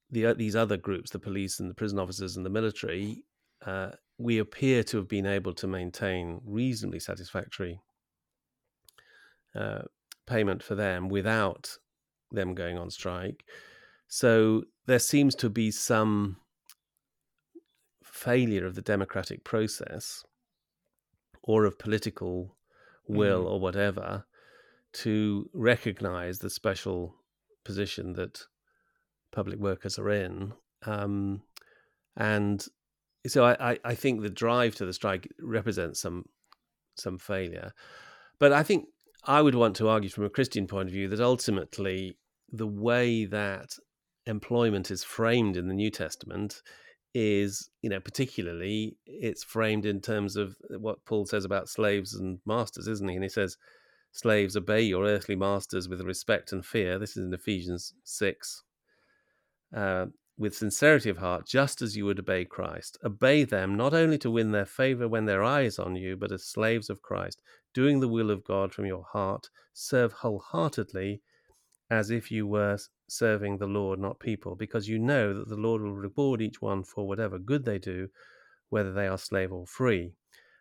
the 0.10 0.34
these 0.34 0.56
other 0.56 0.78
groups, 0.78 1.12
the 1.12 1.20
police 1.20 1.60
and 1.60 1.70
the 1.70 1.76
prison 1.76 2.00
officers 2.00 2.36
and 2.36 2.46
the 2.46 2.50
military, 2.50 3.24
uh, 3.66 3.92
we 4.18 4.40
appear 4.40 4.84
to 4.84 4.98
have 4.98 5.08
been 5.08 5.26
able 5.26 5.54
to 5.54 5.68
maintain 5.68 6.42
reasonably 6.46 7.00
satisfactory 7.00 7.80
uh, 9.56 9.84
payment 10.26 10.64
for 10.64 10.76
them 10.76 11.08
without 11.10 11.78
them 12.32 12.54
going 12.54 12.78
on 12.78 12.90
strike. 12.90 13.46
So 14.08 14.64
there 14.86 15.00
seems 15.00 15.36
to 15.36 15.50
be 15.50 15.72
some 15.72 16.38
failure 18.04 18.66
of 18.66 18.76
the 18.76 18.82
democratic 18.82 19.44
process 19.44 20.24
or 21.44 21.66
of 21.66 21.78
political 21.78 22.56
will 23.08 23.46
mm. 23.46 23.52
or 23.52 23.60
whatever 23.60 24.26
to 24.94 25.50
recognize 25.54 26.40
the 26.40 26.50
special 26.50 27.16
position 27.64 28.14
that 28.14 28.42
public 29.32 29.60
workers 29.60 30.00
are 30.00 30.10
in 30.10 30.54
um, 30.86 31.42
and 32.16 32.68
so 33.28 33.46
I, 33.46 33.78
I 33.84 33.96
think 33.96 34.22
the 34.22 34.30
drive 34.30 34.76
to 34.76 34.86
the 34.86 34.94
strike 34.94 35.28
represents 35.40 36.02
some 36.02 36.26
some 36.96 37.18
failure. 37.18 37.74
But 38.40 38.54
I 38.54 38.64
think 38.64 38.88
I 39.24 39.42
would 39.42 39.56
want 39.56 39.76
to 39.78 39.90
argue 39.90 40.10
from 40.10 40.26
a 40.26 40.30
Christian 40.30 40.68
point 40.68 40.90
of 40.90 40.94
view 40.94 41.08
that 41.10 41.20
ultimately 41.20 42.18
the 42.52 42.68
way 42.68 43.26
that 43.26 43.72
employment 44.26 44.92
is 44.92 45.04
framed 45.04 45.58
in 45.58 45.68
the 45.68 45.74
New 45.74 45.92
Testament 45.92 46.62
is, 47.14 47.70
you 47.82 47.90
know, 47.90 48.00
particularly 48.00 48.98
it's 49.06 49.44
framed 49.44 49.86
in 49.86 50.02
terms 50.02 50.36
of 50.36 50.56
what 50.70 51.04
Paul 51.06 51.26
says 51.26 51.46
about 51.46 51.70
slaves 51.70 52.14
and 52.14 52.40
masters, 52.46 52.88
isn't 52.88 53.08
he? 53.08 53.16
And 53.16 53.24
he 53.24 53.30
says, 53.30 53.58
Slaves, 54.12 54.56
obey 54.56 54.82
your 54.82 55.06
earthly 55.06 55.36
masters 55.36 55.88
with 55.88 56.02
respect 56.02 56.52
and 56.52 56.66
fear. 56.66 56.98
This 56.98 57.18
is 57.18 57.26
in 57.26 57.34
Ephesians 57.34 57.94
6. 58.04 58.64
Uh, 59.76 60.08
with 60.40 60.56
sincerity 60.56 61.10
of 61.10 61.18
heart, 61.18 61.48
just 61.48 61.82
as 61.82 61.98
you 61.98 62.06
would 62.06 62.20
obey 62.20 62.46
Christ. 62.46 62.98
Obey 63.04 63.44
them 63.44 63.76
not 63.76 63.94
only 63.94 64.20
to 64.20 64.30
win 64.30 64.52
their 64.52 64.66
favor 64.66 65.08
when 65.08 65.26
their 65.26 65.44
eye 65.44 65.64
is 65.64 65.80
on 65.80 65.96
you, 65.96 66.16
but 66.16 66.32
as 66.32 66.44
slaves 66.44 66.90
of 66.90 67.02
Christ, 67.02 67.42
doing 67.74 68.00
the 68.00 68.08
will 68.08 68.30
of 68.30 68.44
God 68.44 68.72
from 68.72 68.86
your 68.86 69.04
heart. 69.04 69.50
Serve 69.74 70.14
wholeheartedly 70.14 71.22
as 71.90 72.12
if 72.12 72.30
you 72.30 72.46
were 72.46 72.78
serving 73.08 73.58
the 73.58 73.68
Lord, 73.68 74.00
not 74.00 74.20
people, 74.20 74.56
because 74.56 74.88
you 74.88 75.00
know 75.00 75.34
that 75.34 75.48
the 75.48 75.56
Lord 75.56 75.82
will 75.82 75.96
reward 75.96 76.42
each 76.42 76.62
one 76.62 76.84
for 76.84 77.08
whatever 77.08 77.40
good 77.40 77.66
they 77.66 77.80
do, 77.80 78.10
whether 78.70 78.94
they 78.94 79.08
are 79.08 79.18
slave 79.18 79.52
or 79.52 79.66
free. 79.66 80.14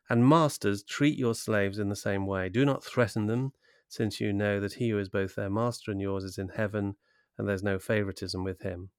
And 0.09 0.27
masters, 0.27 0.85
treat 0.85 1.19
your 1.19 1.35
slaves 1.35 1.79
in 1.79 1.89
the 1.89 1.97
same 1.97 2.27
way. 2.27 2.49
Do 2.49 2.65
not 2.65 2.85
threaten 2.85 3.27
them, 3.27 3.53
since 3.89 4.21
you 4.21 4.33
know 4.33 4.61
that 4.61 4.75
he 4.75 4.91
who 4.91 4.99
is 4.99 5.09
both 5.09 5.35
their 5.35 5.51
master 5.51 5.91
and 5.91 6.01
yours 6.01 6.25
is 6.25 6.39
in 6.39 6.49
heaven, 6.49 6.97
and 7.37 7.47
there's 7.47 7.63
no 7.63 7.79
favoritism 7.79 8.43
with 8.43 8.63
him 8.63 8.91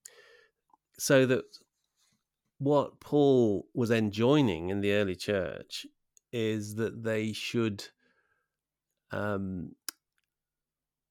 so 0.98 1.25
that 1.25 1.46
what 2.60 3.00
Paul 3.00 3.68
was 3.74 3.92
enjoining 3.92 4.70
in 4.70 4.82
the 4.82 4.94
early 4.94 5.16
church 5.16 5.86
is 6.32 6.75
that 6.75 7.04
they 7.04 7.32
should 7.32 7.86
um, 9.12 9.75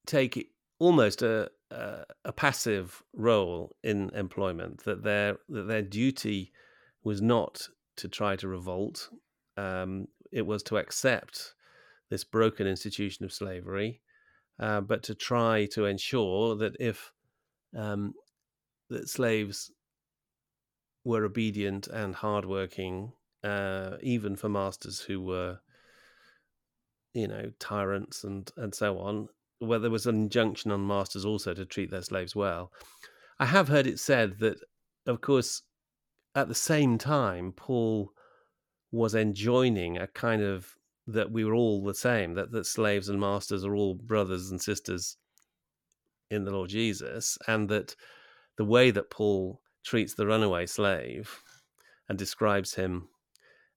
take 0.06 0.50
almost 0.78 1.22
a, 1.22 1.50
a, 1.70 2.04
a 2.24 2.32
passive 2.32 3.02
role 3.12 3.76
in 3.82 4.10
employment. 4.10 4.84
That 4.84 5.02
their 5.04 5.38
that 5.48 5.68
their 5.68 5.82
duty 5.82 6.52
was 7.04 7.22
not 7.22 7.68
to 7.96 8.08
try 8.08 8.36
to 8.36 8.48
revolt; 8.48 9.08
um, 9.56 10.08
it 10.32 10.46
was 10.46 10.62
to 10.64 10.78
accept 10.78 11.54
this 12.10 12.24
broken 12.24 12.66
institution 12.66 13.24
of 13.24 13.32
slavery, 13.32 14.00
uh, 14.60 14.80
but 14.80 15.02
to 15.04 15.14
try 15.14 15.66
to 15.72 15.86
ensure 15.86 16.56
that 16.56 16.76
if 16.78 17.12
um, 17.76 18.14
that 18.90 19.08
slaves 19.08 19.70
were 21.06 21.24
obedient 21.24 21.86
and 21.86 22.16
hardworking, 22.16 23.12
uh, 23.44 23.96
even 24.02 24.34
for 24.34 24.48
masters 24.48 25.00
who 25.00 25.20
were, 25.20 25.60
you 27.14 27.28
know, 27.28 27.52
tyrants 27.60 28.24
and 28.24 28.50
and 28.56 28.74
so 28.74 28.98
on. 28.98 29.28
Where 29.60 29.78
there 29.78 29.90
was 29.90 30.06
an 30.06 30.16
injunction 30.16 30.72
on 30.72 30.86
masters 30.86 31.24
also 31.24 31.54
to 31.54 31.64
treat 31.64 31.90
their 31.90 32.02
slaves 32.02 32.34
well. 32.34 32.72
I 33.38 33.46
have 33.46 33.68
heard 33.68 33.86
it 33.86 34.00
said 34.00 34.40
that, 34.40 34.58
of 35.06 35.20
course, 35.20 35.62
at 36.34 36.48
the 36.48 36.54
same 36.54 36.98
time, 36.98 37.52
Paul 37.52 38.12
was 38.90 39.14
enjoining 39.14 39.96
a 39.96 40.08
kind 40.08 40.42
of 40.42 40.74
that 41.06 41.30
we 41.30 41.44
were 41.44 41.54
all 41.54 41.84
the 41.84 41.94
same, 41.94 42.34
that, 42.34 42.50
that 42.50 42.66
slaves 42.66 43.08
and 43.08 43.20
masters 43.20 43.64
are 43.64 43.76
all 43.76 43.94
brothers 43.94 44.50
and 44.50 44.60
sisters 44.60 45.16
in 46.30 46.44
the 46.44 46.50
Lord 46.50 46.68
Jesus, 46.68 47.38
and 47.46 47.68
that 47.68 47.94
the 48.58 48.64
way 48.64 48.90
that 48.90 49.08
Paul 49.08 49.60
treats 49.86 50.14
the 50.14 50.26
runaway 50.26 50.66
slave 50.66 51.42
and 52.08 52.18
describes 52.18 52.74
him 52.74 53.08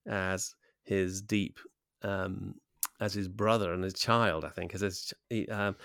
as 0.06 0.54
his 0.82 1.22
deep, 1.22 1.58
um, 2.02 2.54
as 3.00 3.14
his 3.14 3.28
brother 3.28 3.72
and 3.72 3.84
his 3.84 3.94
child. 3.94 4.44
I 4.44 4.50
think 4.50 4.74
as 4.74 4.82
his. 4.82 5.12
Um, 5.50 5.76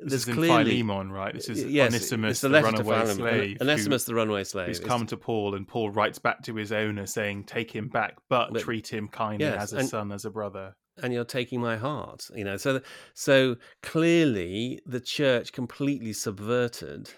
this 0.00 0.28
is 0.28 0.34
clearly, 0.34 0.80
Philemon, 0.80 1.10
right? 1.10 1.34
This 1.34 1.48
is 1.48 1.64
yes, 1.64 1.88
Onesimus, 1.88 2.40
the, 2.40 2.48
the 2.48 2.62
runaway 2.62 3.06
slave. 3.06 3.56
Onesimus, 3.60 4.06
who, 4.06 4.12
the 4.12 4.14
runaway 4.14 4.44
slave, 4.44 4.68
who's 4.68 4.78
come 4.80 5.06
to 5.06 5.16
Paul, 5.16 5.56
and 5.56 5.66
Paul 5.66 5.90
writes 5.90 6.20
back 6.20 6.42
to 6.44 6.54
his 6.54 6.70
owner 6.70 7.06
saying, 7.06 7.44
"Take 7.44 7.74
him 7.74 7.88
back, 7.88 8.16
but, 8.28 8.52
but 8.52 8.62
treat 8.62 8.92
him 8.92 9.08
kindly 9.08 9.46
yes, 9.46 9.62
as 9.64 9.72
a 9.72 9.76
and, 9.78 9.88
son, 9.88 10.12
as 10.12 10.24
a 10.24 10.30
brother." 10.30 10.76
And 11.02 11.12
you're 11.12 11.24
taking 11.24 11.60
my 11.60 11.76
heart, 11.76 12.28
you 12.34 12.44
know. 12.44 12.56
So, 12.56 12.80
so 13.14 13.56
clearly, 13.82 14.80
the 14.86 15.00
church 15.00 15.52
completely 15.52 16.12
subverted 16.12 17.10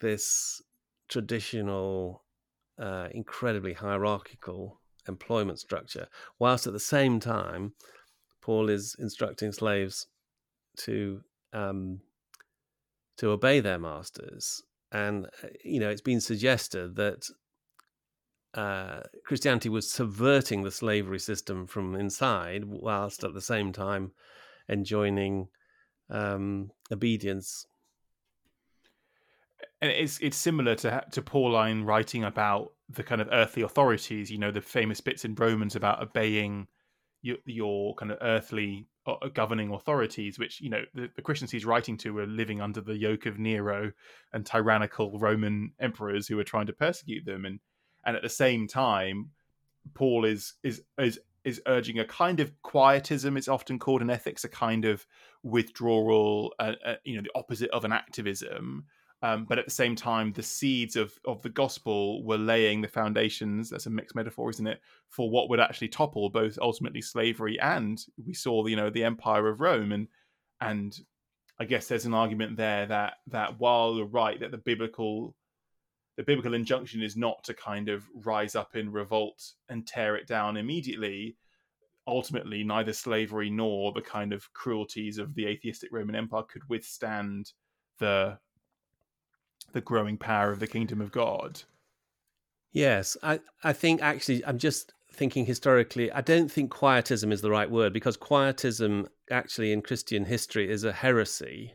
this 0.00 0.60
traditional, 1.08 2.24
uh, 2.78 3.08
incredibly 3.12 3.72
hierarchical 3.72 4.80
employment 5.08 5.58
structure, 5.58 6.08
whilst 6.38 6.66
at 6.66 6.72
the 6.72 6.80
same 6.80 7.20
time, 7.20 7.74
Paul 8.40 8.68
is 8.68 8.96
instructing 8.98 9.52
slaves 9.52 10.06
to 10.78 11.22
um, 11.52 12.00
to 13.16 13.30
obey 13.30 13.60
their 13.60 13.78
masters. 13.78 14.62
And 14.92 15.26
uh, 15.26 15.48
you 15.64 15.80
know, 15.80 15.90
it's 15.90 16.00
been 16.00 16.20
suggested 16.20 16.96
that 16.96 17.28
uh, 18.54 19.00
Christianity 19.24 19.68
was 19.68 19.90
subverting 19.90 20.62
the 20.62 20.70
slavery 20.70 21.18
system 21.18 21.66
from 21.66 21.94
inside, 21.94 22.64
whilst 22.64 23.24
at 23.24 23.34
the 23.34 23.40
same 23.40 23.72
time 23.72 24.12
enjoining 24.68 25.48
um, 26.10 26.70
obedience 26.92 27.66
and 29.84 29.92
it's 29.92 30.18
it's 30.20 30.36
similar 30.38 30.74
to 30.76 31.04
to 31.10 31.20
Pauline 31.20 31.84
writing 31.84 32.24
about 32.24 32.72
the 32.88 33.02
kind 33.02 33.20
of 33.20 33.28
earthly 33.30 33.62
authorities. 33.62 34.30
You 34.30 34.38
know, 34.38 34.50
the 34.50 34.62
famous 34.62 35.02
bits 35.02 35.26
in 35.26 35.34
Romans 35.34 35.76
about 35.76 36.02
obeying 36.02 36.68
your, 37.20 37.36
your 37.44 37.94
kind 37.96 38.10
of 38.10 38.16
earthly 38.22 38.88
uh, 39.06 39.16
governing 39.34 39.74
authorities, 39.74 40.38
which 40.38 40.62
you 40.62 40.70
know 40.70 40.82
the, 40.94 41.10
the, 41.14 41.20
Christians 41.20 41.50
he's 41.50 41.66
writing 41.66 41.98
to 41.98 42.14
were 42.14 42.24
living 42.26 42.62
under 42.62 42.80
the 42.80 42.96
yoke 42.96 43.26
of 43.26 43.38
Nero 43.38 43.92
and 44.32 44.46
tyrannical 44.46 45.18
Roman 45.18 45.72
emperors 45.78 46.26
who 46.26 46.36
were 46.36 46.44
trying 46.44 46.66
to 46.66 46.72
persecute 46.72 47.26
them, 47.26 47.44
and 47.44 47.60
and 48.06 48.16
at 48.16 48.22
the 48.22 48.30
same 48.30 48.66
time, 48.66 49.32
Paul 49.92 50.24
is 50.24 50.54
is 50.62 50.80
is 50.98 51.20
is 51.44 51.60
urging 51.66 51.98
a 51.98 52.06
kind 52.06 52.40
of 52.40 52.50
quietism. 52.62 53.36
It's 53.36 53.48
often 53.48 53.78
called 53.78 54.00
in 54.00 54.08
ethics 54.08 54.44
a 54.44 54.48
kind 54.48 54.86
of 54.86 55.06
withdrawal, 55.42 56.54
uh, 56.58 56.72
uh, 56.86 56.94
you 57.04 57.16
know, 57.16 57.22
the 57.22 57.38
opposite 57.38 57.68
of 57.68 57.84
an 57.84 57.92
activism 57.92 58.86
um, 59.22 59.46
but 59.48 59.58
at 59.58 59.64
the 59.64 59.70
same 59.70 59.96
time, 59.96 60.32
the 60.32 60.42
seeds 60.42 60.96
of, 60.96 61.18
of 61.24 61.40
the 61.42 61.48
gospel 61.48 62.22
were 62.24 62.36
laying 62.36 62.80
the 62.80 62.88
foundations, 62.88 63.70
that's 63.70 63.86
a 63.86 63.90
mixed 63.90 64.14
metaphor, 64.14 64.50
isn't 64.50 64.66
it, 64.66 64.80
for 65.08 65.30
what 65.30 65.48
would 65.48 65.60
actually 65.60 65.88
topple 65.88 66.28
both 66.28 66.58
ultimately 66.60 67.00
slavery 67.00 67.58
and 67.60 68.04
we 68.26 68.34
saw, 68.34 68.66
you 68.66 68.76
know, 68.76 68.90
the 68.90 69.04
empire 69.04 69.48
of 69.48 69.60
Rome. 69.60 69.92
And 69.92 70.08
and 70.60 70.98
I 71.58 71.64
guess 71.64 71.88
there's 71.88 72.06
an 72.06 72.14
argument 72.14 72.56
there 72.56 72.86
that 72.86 73.14
that 73.28 73.58
while 73.58 73.96
you're 73.96 74.06
right 74.06 74.38
that 74.40 74.50
the 74.50 74.58
biblical 74.58 75.34
the 76.16 76.22
biblical 76.22 76.54
injunction 76.54 77.02
is 77.02 77.16
not 77.16 77.42
to 77.44 77.54
kind 77.54 77.88
of 77.88 78.04
rise 78.14 78.54
up 78.54 78.76
in 78.76 78.92
revolt 78.92 79.42
and 79.68 79.86
tear 79.86 80.16
it 80.16 80.26
down 80.26 80.56
immediately, 80.56 81.36
ultimately 82.06 82.62
neither 82.62 82.92
slavery 82.92 83.50
nor 83.50 83.92
the 83.92 84.00
kind 84.00 84.32
of 84.32 84.52
cruelties 84.52 85.18
of 85.18 85.34
the 85.34 85.46
atheistic 85.46 85.90
Roman 85.92 86.14
Empire 86.14 86.42
could 86.42 86.62
withstand 86.68 87.52
the 87.98 88.38
the 89.72 89.80
growing 89.80 90.16
power 90.16 90.50
of 90.50 90.60
the 90.60 90.66
kingdom 90.66 91.00
of 91.00 91.12
God. 91.12 91.62
Yes, 92.72 93.16
I, 93.22 93.40
I 93.62 93.72
think 93.72 94.02
actually, 94.02 94.44
I'm 94.44 94.58
just 94.58 94.92
thinking 95.12 95.46
historically, 95.46 96.10
I 96.10 96.20
don't 96.20 96.50
think 96.50 96.70
quietism 96.70 97.32
is 97.32 97.40
the 97.40 97.50
right 97.50 97.70
word 97.70 97.92
because 97.92 98.16
quietism 98.16 99.08
actually 99.30 99.72
in 99.72 99.82
Christian 99.82 100.24
history 100.24 100.70
is 100.70 100.84
a 100.84 100.92
heresy, 100.92 101.74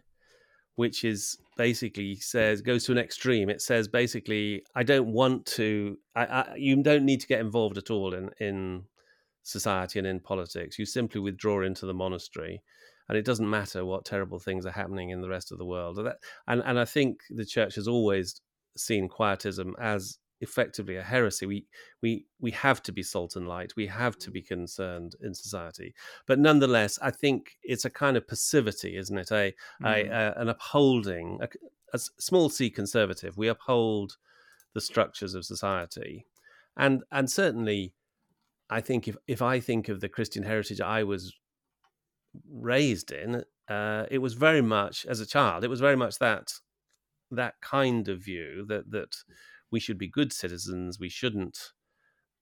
which 0.75 1.03
is 1.03 1.38
basically 1.58 2.15
says 2.15 2.62
goes 2.62 2.86
to 2.86 2.91
an 2.91 2.98
extreme. 2.98 3.50
It 3.50 3.62
says 3.62 3.88
basically, 3.88 4.63
I 4.75 4.84
don't 4.84 5.08
want 5.13 5.46
to. 5.58 5.98
I, 6.15 6.25
I, 6.25 6.55
you 6.55 6.81
don't 6.84 7.05
need 7.05 7.22
to 7.22 7.27
get 7.27 7.39
involved 7.39 7.77
at 7.77 7.89
all 7.89 8.13
in 8.13 8.29
in 8.39 8.84
society 9.43 10.00
and 10.00 10.08
in 10.08 10.19
politics. 10.19 10.77
You 10.77 10.86
simply 10.86 11.22
withdraw 11.22 11.62
into 11.62 11.86
the 11.86 11.93
monastery 11.93 12.62
and 13.09 13.17
it 13.17 13.25
doesn't 13.25 13.49
matter 13.49 13.83
what 13.83 14.05
terrible 14.05 14.39
things 14.39 14.65
are 14.65 14.71
happening 14.71 15.09
in 15.09 15.21
the 15.21 15.29
rest 15.29 15.51
of 15.51 15.57
the 15.57 15.65
world. 15.65 15.99
And 16.47 16.61
and 16.63 16.79
I 16.79 16.85
think 16.85 17.21
the 17.29 17.45
church 17.45 17.75
has 17.75 17.87
always 17.87 18.39
seen 18.77 19.09
quietism 19.09 19.75
as 19.79 20.19
effectively 20.41 20.95
a 20.95 21.03
heresy. 21.03 21.45
We 21.45 21.65
we 22.01 22.25
we 22.39 22.51
have 22.51 22.81
to 22.83 22.91
be 22.91 23.03
salt 23.03 23.35
and 23.35 23.47
light. 23.47 23.73
We 23.75 23.87
have 23.87 24.17
to 24.19 24.31
be 24.31 24.41
concerned 24.41 25.15
in 25.21 25.33
society. 25.33 25.93
But 26.27 26.39
nonetheless, 26.39 26.99
I 27.01 27.11
think 27.11 27.57
it's 27.63 27.85
a 27.85 27.89
kind 27.89 28.15
of 28.15 28.27
passivity, 28.27 28.95
isn't 28.95 29.17
it? 29.17 29.31
A, 29.31 29.53
mm. 29.81 29.85
a, 29.85 30.09
a 30.09 30.41
an 30.41 30.49
upholding, 30.49 31.39
a, 31.41 31.49
a 31.93 31.99
small 31.99 32.49
c 32.49 32.69
conservative. 32.69 33.37
We 33.37 33.47
uphold 33.47 34.17
the 34.73 34.81
structures 34.81 35.33
of 35.33 35.45
society, 35.45 36.25
and 36.77 37.03
and 37.11 37.29
certainly, 37.29 37.93
I 38.69 38.81
think 38.81 39.07
if 39.07 39.17
if 39.27 39.41
I 39.41 39.59
think 39.59 39.89
of 39.89 39.99
the 39.99 40.09
Christian 40.09 40.43
heritage 40.43 40.79
I 40.79 41.03
was 41.03 41.33
raised 42.50 43.12
in, 43.12 43.43
uh, 43.69 44.05
it 44.09 44.19
was 44.19 44.33
very 44.33 44.62
much 44.62 45.05
as 45.05 45.19
a 45.19 45.25
child. 45.25 45.63
It 45.63 45.69
was 45.69 45.79
very 45.79 45.95
much 45.95 46.17
that 46.19 46.53
that 47.31 47.62
kind 47.62 48.07
of 48.09 48.19
view 48.19 48.65
that 48.67 48.89
that 48.91 49.15
we 49.71 49.79
should 49.79 49.98
be 49.98 50.07
good 50.07 50.33
citizens. 50.33 51.00
We 51.00 51.09
shouldn't 51.09 51.57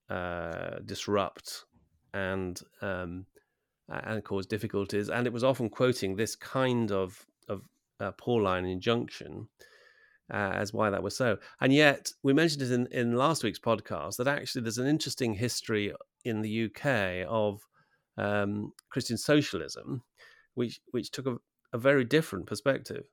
uh, 0.10 0.80
disrupt 0.86 1.66
and 2.14 2.60
um, 2.82 3.26
and 3.90 4.24
cause 4.24 4.46
difficulties. 4.46 5.10
And 5.10 5.28
it 5.28 5.34
was 5.34 5.44
often 5.44 5.70
quoting 5.70 6.16
this 6.16 6.36
kind 6.36 6.92
of 6.92 7.26
of 7.50 7.68
uh, 8.00 8.12
Pauline 8.14 8.66
injunction. 8.66 9.50
Uh, 10.30 10.52
as 10.56 10.74
why 10.74 10.90
that 10.90 11.02
was 11.02 11.16
so. 11.16 11.38
And 11.62 11.72
yet, 11.72 12.12
we 12.22 12.34
mentioned 12.34 12.62
it 12.62 12.72
in, 12.72 12.88
in 12.88 13.16
last 13.16 13.46
week's 13.46 13.60
podcast 13.60 14.18
that 14.18 14.28
actually 14.28 14.62
there's 14.62 14.78
an 14.78 14.86
interesting 14.86 15.34
history 15.34 15.94
in 16.26 16.42
the 16.42 16.66
UK 16.66 17.26
of 17.30 17.66
um, 18.18 18.74
Christian 18.90 19.18
socialism, 19.18 20.04
which 20.56 20.80
which 20.92 21.12
took 21.12 21.28
a, 21.28 21.38
a 21.74 21.78
very 21.78 22.04
different 22.04 22.46
perspective. 22.46 23.06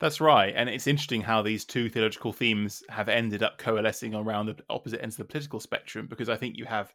That's 0.00 0.20
right. 0.20 0.54
And 0.54 0.68
it's 0.68 0.86
interesting 0.86 1.22
how 1.22 1.42
these 1.42 1.64
two 1.64 1.88
theological 1.88 2.32
themes 2.32 2.82
have 2.88 3.08
ended 3.08 3.42
up 3.42 3.58
coalescing 3.58 4.14
around 4.14 4.46
the 4.46 4.56
opposite 4.70 5.02
ends 5.02 5.16
of 5.16 5.26
the 5.26 5.32
political 5.32 5.60
spectrum, 5.60 6.06
because 6.08 6.28
I 6.28 6.36
think 6.36 6.56
you 6.56 6.66
have 6.66 6.94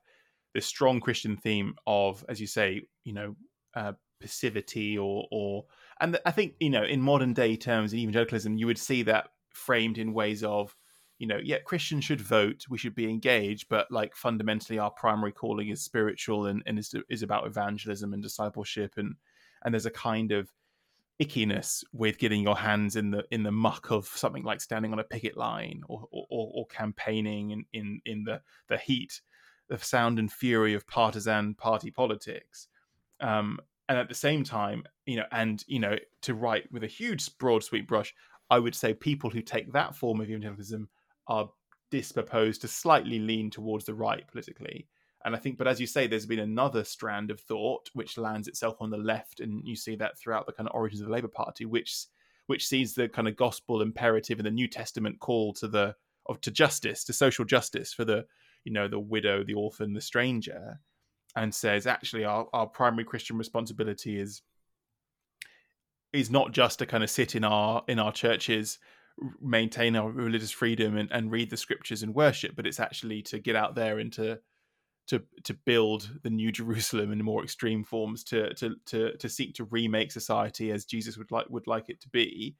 this 0.54 0.66
strong 0.66 1.02
Christian 1.02 1.36
theme 1.36 1.76
of, 1.86 2.24
as 2.30 2.40
you 2.40 2.48
say, 2.48 2.84
you 3.04 3.14
know, 3.14 3.36
uh, 3.76 3.94
passivity 4.22 4.98
or, 4.98 5.28
or, 5.32 5.66
and 6.00 6.18
I 6.26 6.32
think, 6.32 6.54
you 6.62 6.70
know, 6.70 6.84
in 6.84 7.02
modern 7.02 7.34
day 7.34 7.58
terms 7.58 7.92
in 7.92 8.00
evangelicalism, 8.00 8.58
you 8.58 8.68
would 8.68 8.78
see 8.78 9.04
that 9.04 9.30
framed 9.54 9.98
in 9.98 10.14
ways 10.14 10.44
of, 10.44 10.74
you 11.20 11.28
know, 11.28 11.40
yeah, 11.42 11.60
Christians 11.60 12.04
should 12.04 12.22
vote, 12.22 12.66
we 12.70 12.78
should 12.78 12.96
be 12.96 13.10
engaged, 13.10 13.68
but 13.70 13.92
like 13.92 14.16
fundamentally 14.16 14.80
our 14.80 14.92
primary 14.92 15.32
calling 15.32 15.70
is 15.70 15.84
spiritual 15.84 16.48
and, 16.48 16.64
and 16.66 16.78
is, 16.80 16.94
is 17.10 17.24
about 17.24 17.48
evangelism 17.48 18.14
and 18.14 18.22
discipleship. 18.22 18.94
And, 18.98 19.16
and 19.64 19.74
there's 19.74 19.86
a 19.86 19.92
kind 19.92 20.32
of, 20.32 20.52
ickiness 21.22 21.84
with 21.94 22.18
getting 22.18 22.42
your 22.42 22.58
hands 22.58 22.96
in 22.96 23.12
the 23.12 23.24
in 23.30 23.44
the 23.44 23.52
muck 23.52 23.92
of 23.92 24.08
something 24.08 24.44
like 24.44 24.60
standing 24.60 24.92
on 24.92 25.00
a 25.00 25.04
picket 25.04 25.38
line 25.38 25.84
or 25.88 26.08
or, 26.12 26.26
or 26.30 26.66
campaigning 26.68 27.52
in, 27.52 27.66
in 27.74 28.02
in 28.06 28.24
the 28.24 28.42
the 28.68 28.78
heat 28.78 29.22
the 29.70 29.78
sound 29.78 30.20
and 30.20 30.32
fury 30.32 30.74
of 30.74 30.88
partisan 30.88 31.54
party 31.54 31.92
politics 31.92 32.68
um, 33.22 33.60
and 33.90 33.98
at 33.98 34.10
the 34.10 34.16
same 34.16 34.44
time 34.44 34.84
you 35.06 35.18
know 35.18 35.26
and 35.32 35.64
you 35.68 35.80
know 35.80 35.96
to 36.22 36.34
write 36.34 36.70
with 36.72 36.84
a 36.84 36.88
huge 36.88 37.38
broad 37.38 37.64
sweep 37.64 37.88
brush 37.88 38.14
i 38.50 38.58
would 38.58 38.76
say 38.76 38.94
people 38.94 39.30
who 39.30 39.42
take 39.42 39.72
that 39.72 39.96
form 39.96 40.20
of 40.20 40.30
evangelicalism 40.30 40.90
are 41.28 41.50
disproposed 41.92 42.62
to 42.62 42.68
slightly 42.68 43.20
lean 43.20 43.50
towards 43.50 43.86
the 43.86 43.94
right 43.94 44.28
politically. 44.28 44.88
And 45.26 45.36
I 45.36 45.40
think, 45.40 45.58
but 45.58 45.68
as 45.68 45.80
you 45.80 45.88
say, 45.88 46.08
there's 46.08 46.26
been 46.26 46.40
another 46.40 46.84
strand 46.84 47.32
of 47.32 47.40
thought 47.40 47.90
which 47.94 48.18
lands 48.18 48.48
itself 48.48 48.78
on 48.82 48.90
the 48.90 48.98
left, 48.98 49.40
and 49.40 49.66
you 49.66 49.76
see 49.76 49.96
that 49.98 50.18
throughout 50.18 50.46
the 50.46 50.52
kind 50.52 50.68
of 50.68 50.76
origins 50.76 51.02
of 51.02 51.08
the 51.08 51.14
Labour 51.14 51.30
Party, 51.30 51.66
which 51.66 52.08
which 52.48 52.68
sees 52.68 52.94
the 52.94 53.08
kind 53.08 53.28
of 53.28 53.38
gospel 53.38 53.82
imperative 53.82 54.38
in 54.38 54.44
the 54.44 54.52
New 54.52 54.68
Testament 54.68 55.20
call 55.20 55.54
to 55.54 55.68
the 55.68 55.96
of 56.26 56.42
to 56.42 56.52
justice, 56.52 57.04
to 57.06 57.14
social 57.14 57.46
justice 57.46 57.94
for 57.94 58.04
the 58.04 58.26
you 58.66 58.74
know 58.74 58.88
the 58.88 59.00
widow, 59.00 59.44
the 59.44 59.54
orphan, 59.54 59.94
the 59.94 60.02
stranger, 60.02 60.80
and 61.36 61.54
says 61.54 61.88
actually 61.88 62.26
our, 62.26 62.48
our 62.54 62.68
primary 62.68 63.06
Christian 63.06 63.38
responsibility 63.38 64.20
is 64.20 64.42
is 66.12 66.30
not 66.30 66.52
just 66.52 66.80
to 66.80 66.86
kind 66.86 67.04
of 67.04 67.10
sit 67.10 67.36
in 67.36 67.44
our 67.44 67.84
in 67.88 68.00
our 68.00 68.12
churches 68.12 68.80
maintain 69.42 69.96
our 69.96 70.12
religious 70.12 70.52
freedom 70.52 70.98
and, 70.98 71.12
and 71.12 71.32
read 71.32 71.50
the 71.50 71.58
scriptures 71.58 72.02
and 72.02 72.16
worship 72.16 72.56
but 72.56 72.66
it's 72.66 72.80
actually 72.80 73.22
to 73.22 73.38
get 73.40 73.56
out 73.56 73.76
there 73.76 74.00
and 74.00 74.12
to 74.12 74.40
to 75.08 75.22
to 75.44 75.54
build 75.54 76.10
the 76.24 76.30
new 76.30 76.52
Jerusalem 76.60 77.12
in 77.12 77.24
more 77.24 77.44
extreme 77.44 77.84
forms, 77.84 78.24
to 78.26 78.54
to 78.56 78.76
to 78.88 79.18
to 79.18 79.30
seek 79.30 79.56
to 79.56 79.66
remake 79.66 80.12
society 80.12 80.72
as 80.72 80.86
Jesus 80.86 81.18
would 81.18 81.32
like 81.32 81.50
would 81.50 81.68
like 81.68 81.90
it 81.90 82.02
to 82.02 82.10
be. 82.10 82.56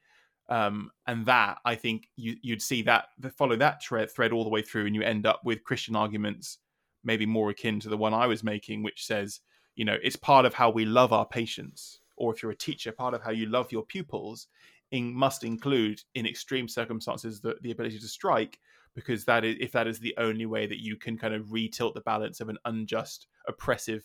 Um, 0.50 0.90
and 1.06 1.24
that 1.24 1.56
I 1.64 1.74
think 1.74 2.10
you, 2.16 2.36
you'd 2.42 2.60
see 2.60 2.82
that 2.82 3.06
follow 3.34 3.56
that 3.56 3.82
thread 3.82 4.10
thread 4.10 4.32
all 4.32 4.44
the 4.44 4.50
way 4.50 4.62
through, 4.62 4.86
and 4.86 4.94
you 4.94 5.02
end 5.02 5.26
up 5.26 5.40
with 5.44 5.64
Christian 5.64 5.96
arguments 5.96 6.58
maybe 7.06 7.26
more 7.26 7.50
akin 7.50 7.80
to 7.80 7.88
the 7.90 7.96
one 7.98 8.14
I 8.14 8.26
was 8.26 8.42
making, 8.42 8.82
which 8.82 9.04
says, 9.04 9.40
you 9.76 9.84
know, 9.84 9.98
it's 10.02 10.16
part 10.16 10.46
of 10.46 10.54
how 10.54 10.70
we 10.70 10.86
love 10.86 11.12
our 11.12 11.26
patients, 11.26 12.00
or 12.16 12.32
if 12.32 12.42
you're 12.42 12.52
a 12.52 12.56
teacher, 12.56 12.92
part 12.92 13.12
of 13.12 13.22
how 13.22 13.30
you 13.30 13.44
love 13.44 13.72
your 13.72 13.84
pupils, 13.84 14.46
in, 14.90 15.14
must 15.14 15.44
include 15.44 16.00
in 16.14 16.26
extreme 16.26 16.68
circumstances 16.68 17.40
the, 17.40 17.56
the 17.62 17.70
ability 17.70 17.98
to 17.98 18.08
strike 18.08 18.58
because 18.94 19.24
that 19.24 19.44
is 19.44 19.56
if 19.60 19.72
that 19.72 19.86
is 19.86 19.98
the 19.98 20.14
only 20.18 20.46
way 20.46 20.66
that 20.66 20.82
you 20.82 20.96
can 20.96 21.18
kind 21.18 21.34
of 21.34 21.46
retilt 21.46 21.94
the 21.94 22.00
balance 22.02 22.40
of 22.40 22.48
an 22.48 22.58
unjust, 22.64 23.26
oppressive 23.48 24.04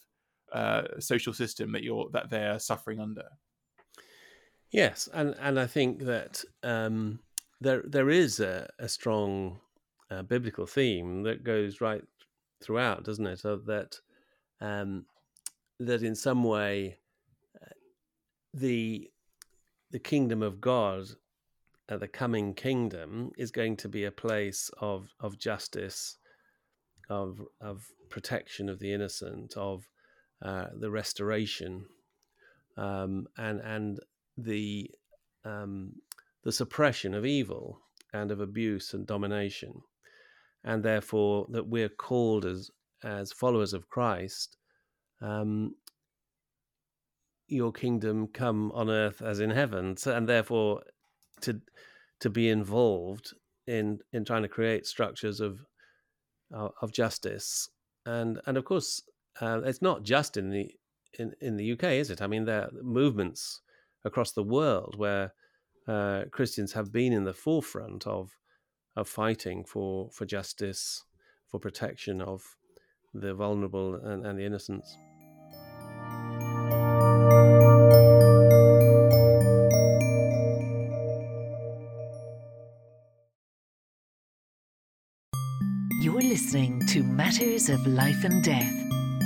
uh, 0.52 0.84
social 1.00 1.34
system 1.34 1.72
that 1.72 1.84
you're 1.84 2.10
that 2.12 2.30
they're 2.30 2.60
suffering 2.60 3.00
under. 3.00 3.26
Yes, 4.72 5.08
and 5.14 5.36
and 5.40 5.60
I 5.60 5.68
think 5.68 6.06
that 6.06 6.44
um, 6.64 7.20
there 7.62 7.84
there 7.86 8.10
is 8.10 8.40
a, 8.40 8.68
a 8.80 8.88
strong 8.88 9.60
uh, 10.10 10.24
biblical 10.24 10.66
theme 10.66 11.24
that 11.24 11.44
goes 11.44 11.82
right 11.82 12.04
throughout, 12.62 13.04
doesn't 13.04 13.28
it? 13.28 13.42
That 13.44 13.96
um, 14.62 15.06
that 15.80 16.04
in 16.04 16.16
some 16.16 16.44
way 16.44 16.98
uh, 17.62 17.70
the 18.54 19.10
the 19.92 20.00
kingdom 20.00 20.42
of 20.42 20.62
God 20.62 21.10
uh, 21.90 21.98
the 21.98 22.08
coming 22.08 22.54
kingdom 22.54 23.32
is 23.38 23.52
going 23.52 23.76
to 23.76 23.90
be 23.90 24.06
a 24.06 24.12
place 24.12 24.70
of 24.80 25.10
of 25.20 25.40
justice, 25.40 26.18
of 27.10 27.42
of 27.60 27.84
protection 28.10 28.70
of 28.70 28.80
the 28.80 28.94
innocent, 28.94 29.56
of 29.58 29.88
uh, 30.44 30.68
the 30.80 30.92
restoration, 30.92 31.86
um, 32.78 33.28
and 33.38 33.60
and 33.62 34.00
the 34.38 34.92
um, 35.46 35.94
the 36.44 36.52
suppression 36.52 37.14
of 37.14 37.26
evil 37.26 37.80
and 38.14 38.32
of 38.32 38.40
abuse 38.40 38.94
and 38.94 39.08
domination, 39.08 39.74
and 40.64 40.84
therefore 40.84 41.48
that 41.50 41.68
we're 41.68 41.90
called 41.90 42.46
as 42.46 42.70
as 43.04 43.32
followers 43.34 43.74
of 43.74 43.90
Christ. 43.90 44.58
Um, 45.22 45.76
your 47.52 47.72
kingdom 47.72 48.28
come 48.28 48.72
on 48.74 48.90
earth 48.90 49.22
as 49.22 49.40
in 49.40 49.50
heaven, 49.50 49.98
so, 49.98 50.16
and 50.16 50.28
therefore 50.28 50.84
to 51.42 51.62
to 52.20 52.30
be 52.30 52.50
involved 52.50 53.34
in 53.68 54.00
in 54.12 54.26
trying 54.26 54.44
to 54.44 54.50
create 54.50 54.86
structures 54.86 55.40
of 55.40 55.66
uh, 56.54 56.70
of 56.82 56.92
justice. 56.92 57.70
And 58.06 58.40
and 58.46 58.58
of 58.58 58.66
course 58.66 59.02
uh, 59.42 59.62
it's 59.64 59.82
not 59.82 60.04
just 60.04 60.38
in 60.38 60.50
the 60.50 60.72
in, 61.18 61.34
in 61.42 61.58
the 61.58 61.72
UK 61.74 61.84
is 61.84 62.10
it? 62.10 62.22
I 62.22 62.28
mean 62.28 62.46
there 62.46 62.64
are 62.64 62.72
movements 62.82 63.62
across 64.06 64.32
the 64.32 64.44
world 64.44 64.96
where 64.98 65.34
uh, 65.88 66.26
Christians 66.32 66.74
have 66.74 66.92
been 66.92 67.14
in 67.14 67.24
the 67.24 67.34
forefront 67.34 68.06
of 68.08 68.38
of 68.96 69.08
fighting 69.08 69.64
for 69.64 70.10
for 70.12 70.26
justice 70.26 71.04
for 71.48 71.60
protection 71.60 72.22
of 72.22 72.44
the 73.14 73.34
vulnerable 73.34 73.96
and, 73.96 74.26
and 74.26 74.38
the 74.38 74.46
innocents. 74.46 74.98
Matters 87.40 87.70
of 87.70 87.88
Life 87.88 88.26
and 88.26 88.44
Death, 88.44 88.76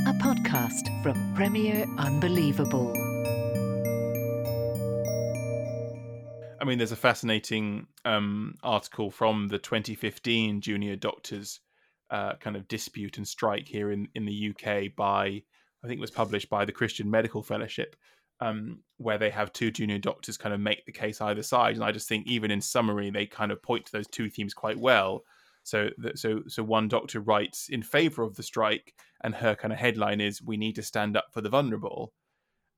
a 0.05 0.13
podcast 0.21 1.01
from 1.01 1.33
Premier 1.33 1.87
Unbelievable. 1.97 2.93
I 6.61 6.63
mean, 6.63 6.77
there's 6.77 6.91
a 6.91 6.95
fascinating 6.95 7.87
um, 8.05 8.53
article 8.61 9.09
from 9.09 9.47
the 9.47 9.57
2015 9.57 10.61
junior 10.61 10.95
doctors 10.95 11.61
uh, 12.11 12.35
kind 12.35 12.55
of 12.55 12.67
dispute 12.67 13.17
and 13.17 13.27
strike 13.27 13.67
here 13.67 13.91
in, 13.91 14.07
in 14.13 14.25
the 14.25 14.51
UK 14.51 14.95
by, 14.95 15.41
I 15.83 15.87
think 15.87 15.97
it 15.97 15.99
was 15.99 16.11
published 16.11 16.51
by 16.51 16.65
the 16.65 16.71
Christian 16.71 17.09
Medical 17.09 17.41
Fellowship, 17.41 17.95
um, 18.41 18.81
where 18.97 19.17
they 19.17 19.31
have 19.31 19.53
two 19.53 19.71
junior 19.71 19.97
doctors 19.97 20.37
kind 20.37 20.53
of 20.53 20.59
make 20.59 20.85
the 20.85 20.91
case 20.91 21.19
either 21.19 21.41
side. 21.41 21.73
And 21.73 21.83
I 21.83 21.91
just 21.91 22.07
think, 22.07 22.27
even 22.27 22.51
in 22.51 22.61
summary, 22.61 23.09
they 23.09 23.25
kind 23.25 23.51
of 23.51 23.63
point 23.63 23.87
to 23.87 23.91
those 23.91 24.07
two 24.07 24.29
themes 24.29 24.53
quite 24.53 24.77
well. 24.77 25.23
So, 25.63 25.89
so, 26.15 26.41
so 26.47 26.63
one 26.63 26.87
doctor 26.87 27.19
writes 27.19 27.69
in 27.69 27.81
favor 27.81 28.23
of 28.23 28.35
the 28.35 28.43
strike, 28.43 28.93
and 29.23 29.35
her 29.35 29.55
kind 29.55 29.73
of 29.73 29.79
headline 29.79 30.21
is 30.21 30.41
"We 30.41 30.57
need 30.57 30.75
to 30.75 30.83
stand 30.83 31.17
up 31.17 31.27
for 31.31 31.41
the 31.41 31.49
vulnerable." 31.49 32.13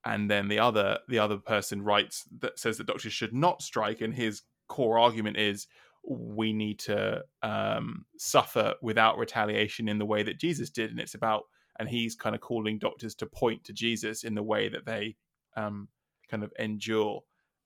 And 0.06 0.30
then 0.30 0.48
the 0.50 0.60
other, 0.60 1.00
the 1.08 1.18
other 1.18 1.38
person 1.38 1.82
writes 1.82 2.26
that 2.40 2.60
says 2.60 2.78
that 2.78 2.88
doctors 2.88 3.14
should 3.14 3.34
not 3.34 3.62
strike, 3.62 4.02
and 4.02 4.14
his 4.14 4.44
core 4.68 5.00
argument 5.00 5.38
is 5.38 5.68
we 6.08 6.54
need 6.54 6.78
to 6.78 7.24
um, 7.42 8.06
suffer 8.18 8.76
without 8.82 9.18
retaliation 9.18 9.88
in 9.88 9.98
the 9.98 10.06
way 10.06 10.22
that 10.24 10.40
Jesus 10.40 10.70
did, 10.70 10.92
and 10.92 11.00
it's 11.00 11.16
about, 11.16 11.44
and 11.80 11.90
he's 11.90 12.16
kind 12.16 12.36
of 12.36 12.42
calling 12.42 12.78
doctors 12.78 13.16
to 13.16 13.26
point 13.26 13.64
to 13.64 13.74
Jesus 13.74 14.24
in 14.24 14.36
the 14.36 14.44
way 14.44 14.70
that 14.70 14.86
they 14.86 15.16
um, 15.58 15.88
kind 16.30 16.44
of 16.44 16.54
endure 16.60 17.22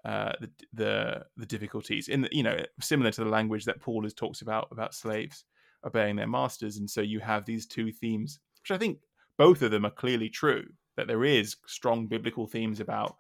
uh, 0.06 0.34
the, 0.74 1.26
the 1.36 1.46
difficulties 1.46 2.08
in 2.08 2.22
the, 2.22 2.30
you 2.32 2.44
know 2.44 2.58
similar 2.80 3.12
to 3.12 3.24
the 3.24 3.30
language 3.30 3.66
that 3.66 3.82
Paul 3.82 4.04
has 4.04 4.14
talks 4.14 4.42
about 4.42 4.68
about 4.72 4.94
slaves 4.94 5.44
obeying 5.86 6.16
their 6.16 6.28
masters, 6.28 6.78
and 6.78 6.90
so 6.90 7.02
you 7.02 7.20
have 7.20 7.46
these 7.46 7.66
two 7.66 7.92
themes, 7.92 8.40
which 8.62 8.72
I 8.72 8.78
think 8.78 9.00
both 9.38 9.62
of 9.62 9.72
them 9.72 9.86
are 9.86 9.92
clearly 9.92 10.30
true. 10.30 10.66
That 10.98 11.08
there 11.08 11.24
is 11.24 11.56
strong 11.66 12.08
biblical 12.08 12.48
themes 12.48 12.80
about 12.80 13.16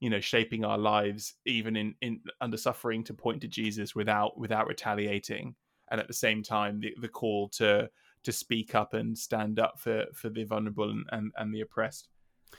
you 0.00 0.10
know 0.10 0.20
shaping 0.20 0.64
our 0.64 0.78
lives 0.78 1.34
even 1.46 1.76
in, 1.76 1.94
in 2.00 2.20
under 2.40 2.56
suffering 2.56 3.04
to 3.04 3.14
point 3.14 3.40
to 3.42 3.48
Jesus 3.48 3.94
without 3.94 4.38
without 4.38 4.66
retaliating, 4.66 5.54
and 5.90 6.00
at 6.00 6.08
the 6.08 6.14
same 6.14 6.42
time 6.42 6.80
the, 6.80 6.94
the 7.00 7.08
call 7.08 7.48
to 7.50 7.88
to 8.24 8.32
speak 8.32 8.74
up 8.74 8.94
and 8.94 9.16
stand 9.16 9.58
up 9.58 9.78
for 9.78 10.06
for 10.14 10.30
the 10.30 10.44
vulnerable 10.44 10.90
and, 10.90 11.06
and, 11.12 11.32
and 11.36 11.54
the 11.54 11.60
oppressed 11.60 12.08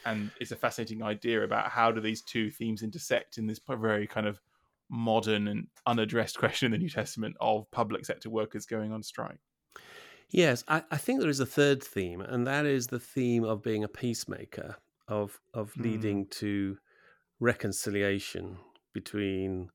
and 0.05 0.31
it's 0.39 0.51
a 0.51 0.55
fascinating 0.55 1.03
idea 1.03 1.43
about 1.43 1.69
how 1.69 1.91
do 1.91 2.01
these 2.01 2.21
two 2.21 2.51
themes 2.51 2.83
intersect 2.83 3.37
in 3.37 3.47
this 3.47 3.59
very 3.67 4.07
kind 4.07 4.27
of 4.27 4.39
modern 4.89 5.47
and 5.47 5.67
unaddressed 5.85 6.37
question 6.39 6.67
in 6.67 6.71
the 6.71 6.77
New 6.77 6.89
Testament 6.89 7.35
of 7.39 7.69
public 7.71 8.05
sector 8.05 8.29
workers 8.29 8.65
going 8.65 8.91
on 8.91 9.03
strike. 9.03 9.39
Yes, 10.29 10.63
I, 10.67 10.83
I 10.91 10.97
think 10.97 11.19
there 11.19 11.29
is 11.29 11.39
a 11.39 11.45
third 11.45 11.83
theme, 11.83 12.21
and 12.21 12.47
that 12.47 12.65
is 12.65 12.87
the 12.87 12.99
theme 12.99 13.43
of 13.43 13.61
being 13.61 13.83
a 13.83 13.87
peacemaker, 13.87 14.77
of 15.07 15.39
of 15.53 15.75
leading 15.77 16.25
mm. 16.25 16.31
to 16.31 16.77
reconciliation 17.39 18.57
between 18.93 19.69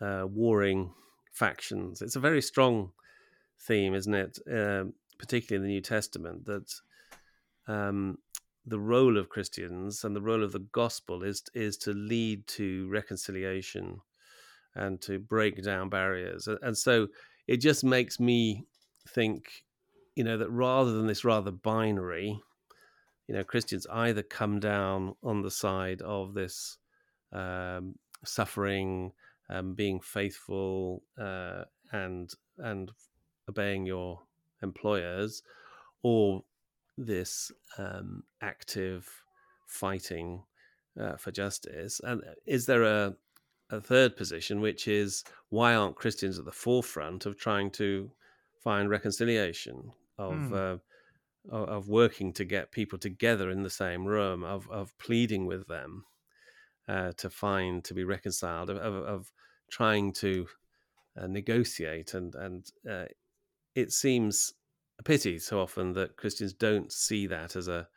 uh, 0.00 0.24
warring 0.28 0.92
factions. 1.32 2.02
It's 2.02 2.16
a 2.16 2.20
very 2.20 2.42
strong 2.42 2.92
theme, 3.60 3.94
isn't 3.94 4.14
it? 4.14 4.38
Um, 4.50 4.94
particularly 5.18 5.64
in 5.64 5.68
the 5.68 5.74
New 5.74 5.80
Testament, 5.80 6.44
that 6.44 6.72
um, 7.66 8.18
the 8.68 8.78
role 8.78 9.16
of 9.16 9.28
Christians 9.28 10.04
and 10.04 10.14
the 10.14 10.20
role 10.20 10.42
of 10.42 10.52
the 10.52 10.66
gospel 10.72 11.22
is 11.22 11.42
is 11.54 11.76
to 11.78 11.92
lead 11.92 12.46
to 12.48 12.88
reconciliation 12.88 14.00
and 14.74 15.00
to 15.02 15.18
break 15.18 15.62
down 15.62 15.88
barriers. 15.88 16.48
And 16.62 16.76
so 16.76 17.08
it 17.46 17.58
just 17.58 17.82
makes 17.82 18.20
me 18.20 18.66
think, 19.08 19.64
you 20.14 20.24
know, 20.24 20.36
that 20.36 20.50
rather 20.50 20.92
than 20.92 21.06
this 21.06 21.24
rather 21.24 21.50
binary, 21.50 22.40
you 23.26 23.34
know, 23.34 23.44
Christians 23.44 23.86
either 23.90 24.22
come 24.22 24.60
down 24.60 25.14
on 25.22 25.42
the 25.42 25.50
side 25.50 26.00
of 26.02 26.34
this 26.34 26.78
um, 27.32 27.94
suffering, 28.24 29.12
um, 29.50 29.74
being 29.74 30.00
faithful, 30.00 31.02
uh, 31.20 31.64
and 31.92 32.30
and 32.58 32.90
obeying 33.48 33.86
your 33.86 34.20
employers, 34.62 35.42
or 36.02 36.42
this 36.98 37.52
um, 37.78 38.24
active 38.42 39.08
fighting 39.66 40.42
uh, 41.00 41.16
for 41.16 41.30
justice. 41.30 42.00
And 42.02 42.22
uh, 42.22 42.34
is 42.46 42.66
there 42.66 42.82
a 42.82 43.14
a 43.70 43.80
third 43.80 44.16
position, 44.16 44.60
which 44.60 44.88
is 44.88 45.24
why 45.50 45.74
aren't 45.74 45.96
Christians 45.96 46.38
at 46.38 46.44
the 46.44 46.52
forefront 46.52 47.26
of 47.26 47.38
trying 47.38 47.70
to 47.72 48.10
find 48.62 48.88
reconciliation 48.88 49.92
of 50.16 50.32
mm. 50.32 50.80
uh, 51.50 51.54
of 51.54 51.88
working 51.88 52.32
to 52.34 52.44
get 52.44 52.72
people 52.72 52.98
together 52.98 53.50
in 53.50 53.62
the 53.62 53.70
same 53.70 54.06
room, 54.06 54.42
of 54.42 54.68
of 54.70 54.96
pleading 54.98 55.46
with 55.46 55.66
them 55.68 56.04
uh, 56.88 57.12
to 57.18 57.30
find 57.30 57.84
to 57.84 57.94
be 57.94 58.04
reconciled, 58.04 58.70
of 58.70 58.78
of, 58.78 58.94
of 58.94 59.32
trying 59.70 60.12
to 60.14 60.46
uh, 61.20 61.26
negotiate, 61.26 62.14
and 62.14 62.34
and 62.34 62.70
uh, 62.90 63.04
it 63.74 63.92
seems 63.92 64.54
a 64.98 65.02
pity 65.02 65.38
so 65.38 65.60
often 65.60 65.92
that 65.92 66.16
Christians 66.16 66.52
don't 66.52 66.92
see 66.92 67.26
that 67.26 67.56
as 67.56 67.68
a 67.68 67.88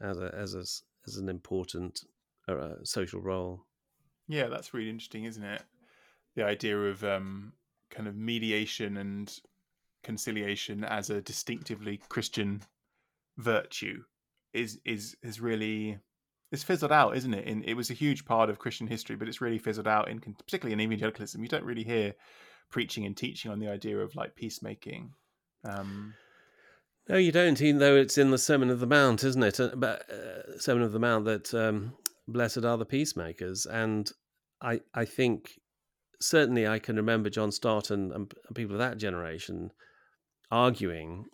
as 0.00 0.18
a 0.18 0.34
as 0.34 0.54
a, 0.54 0.64
as 1.06 1.16
an 1.16 1.28
important 1.28 2.00
uh, 2.48 2.76
social 2.84 3.20
role. 3.20 3.66
Yeah, 4.28 4.48
that's 4.48 4.72
really 4.72 4.90
interesting, 4.90 5.24
isn't 5.24 5.42
it? 5.42 5.62
The 6.36 6.44
idea 6.44 6.78
of 6.78 7.02
um, 7.04 7.52
kind 7.90 8.08
of 8.08 8.16
mediation 8.16 8.96
and 8.96 9.32
conciliation 10.02 10.84
as 10.84 11.10
a 11.10 11.20
distinctively 11.20 12.00
Christian 12.08 12.62
virtue 13.36 14.04
is 14.52 14.78
is 14.84 15.16
is 15.22 15.40
really 15.40 15.98
it's 16.52 16.64
fizzled 16.64 16.92
out, 16.92 17.16
isn't 17.16 17.34
it? 17.34 17.46
In, 17.46 17.62
it 17.64 17.74
was 17.74 17.90
a 17.90 17.94
huge 17.94 18.24
part 18.24 18.50
of 18.50 18.58
Christian 18.58 18.86
history, 18.86 19.16
but 19.16 19.28
it's 19.28 19.40
really 19.40 19.58
fizzled 19.58 19.86
out 19.86 20.08
in 20.08 20.20
particularly 20.20 20.72
in 20.72 20.80
evangelicalism. 20.80 21.42
You 21.42 21.48
don't 21.48 21.64
really 21.64 21.84
hear 21.84 22.14
preaching 22.70 23.04
and 23.06 23.16
teaching 23.16 23.50
on 23.50 23.58
the 23.58 23.68
idea 23.68 23.98
of 23.98 24.14
like 24.14 24.34
peacemaking. 24.34 25.12
Um, 25.64 26.14
no, 27.08 27.16
you 27.16 27.32
don't. 27.32 27.60
Even 27.60 27.80
though 27.80 27.96
it's 27.96 28.18
in 28.18 28.30
the 28.30 28.38
Sermon 28.38 28.70
of 28.70 28.80
the 28.80 28.86
Mount, 28.86 29.24
isn't 29.24 29.42
it? 29.42 29.58
Uh, 29.58 29.70
but 29.74 30.08
uh, 30.10 30.58
Sermon 30.58 30.82
of 30.82 30.92
the 30.92 30.98
Mount 30.98 31.24
that 31.24 31.52
um, 31.54 31.94
blessed 32.28 32.64
are 32.64 32.78
the 32.78 32.84
peacemakers, 32.84 33.66
and 33.66 34.10
I 34.60 34.80
I 34.94 35.04
think 35.04 35.60
certainly 36.20 36.66
I 36.66 36.78
can 36.78 36.96
remember 36.96 37.30
John 37.30 37.50
Stott 37.50 37.90
and, 37.90 38.12
and 38.12 38.32
people 38.54 38.76
of 38.76 38.78
that 38.78 38.98
generation 38.98 39.72
arguing, 40.50 41.26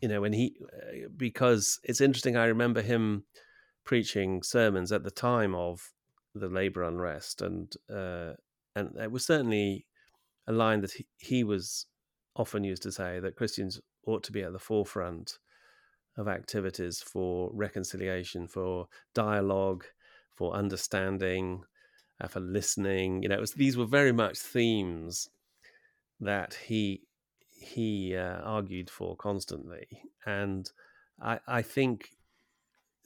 you 0.00 0.08
know, 0.08 0.20
when 0.20 0.32
he 0.32 0.56
uh, 0.62 1.08
because 1.16 1.80
it's 1.84 2.00
interesting. 2.00 2.36
I 2.36 2.46
remember 2.46 2.82
him 2.82 3.24
preaching 3.84 4.42
sermons 4.42 4.92
at 4.92 5.02
the 5.02 5.10
time 5.10 5.54
of 5.54 5.92
the 6.34 6.48
labor 6.48 6.82
unrest, 6.82 7.42
and 7.42 7.72
uh, 7.92 8.34
and 8.76 8.96
it 8.96 9.10
was 9.10 9.26
certainly 9.26 9.86
a 10.46 10.52
line 10.52 10.80
that 10.82 10.92
he, 10.92 11.06
he 11.18 11.44
was 11.44 11.86
often 12.36 12.64
used 12.64 12.82
to 12.82 12.92
say 12.92 13.20
that 13.20 13.36
Christians 13.36 13.80
ought 14.06 14.22
to 14.24 14.32
be 14.32 14.42
at 14.42 14.52
the 14.52 14.58
forefront 14.58 15.38
of 16.16 16.28
activities 16.28 17.00
for 17.00 17.50
reconciliation, 17.52 18.46
for 18.46 18.88
dialogue, 19.14 19.84
for 20.34 20.54
understanding, 20.54 21.62
uh, 22.20 22.28
for 22.28 22.40
listening. 22.40 23.22
You 23.22 23.28
know, 23.28 23.40
was, 23.40 23.52
these 23.52 23.76
were 23.76 23.86
very 23.86 24.12
much 24.12 24.38
themes 24.38 25.28
that 26.20 26.54
he 26.66 27.02
he 27.52 28.16
uh, 28.16 28.40
argued 28.40 28.88
for 28.88 29.16
constantly, 29.16 29.86
and 30.24 30.70
I, 31.20 31.40
I 31.46 31.62
think 31.62 32.10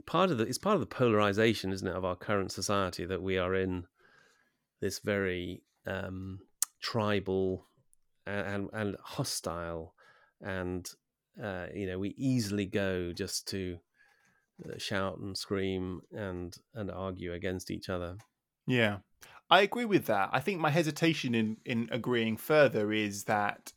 part 0.07 0.31
of 0.31 0.39
the 0.39 0.45
it's 0.45 0.59
part 0.59 0.75
of 0.75 0.81
the 0.81 0.87
polarization, 0.87 1.73
isn't 1.73 1.87
it, 1.87 1.97
of 1.97 2.05
our 2.05 2.17
current 2.17 2.53
society 2.53 3.05
that 3.05 3.23
we 3.23 3.39
are 3.39 3.55
in 3.55 3.87
this 4.81 4.99
very 4.99 5.63
um, 5.87 6.41
tribal 6.81 7.67
and, 8.27 8.69
and 8.73 8.97
hostile, 9.03 9.95
and 10.41 10.89
uh, 11.43 11.67
you 11.75 11.87
know 11.87 11.99
we 11.99 12.15
easily 12.17 12.67
go 12.67 13.13
just 13.13 13.49
to 13.49 13.79
uh, 14.65 14.79
shout 14.79 15.19
and 15.19 15.37
scream 15.37 16.01
and 16.13 16.57
and 16.75 16.91
argue 16.91 17.33
against 17.33 17.71
each 17.71 17.89
other. 17.89 18.17
Yeah, 18.67 18.99
I 19.51 19.63
agree 19.63 19.85
with 19.85 20.07
that. 20.07 20.31
I 20.33 20.41
think 20.41 20.61
my 20.61 20.71
hesitation 20.71 21.35
in 21.35 21.57
in 21.65 21.89
agreeing 21.91 22.37
further 22.37 22.93
is 22.93 23.25
that 23.25 23.73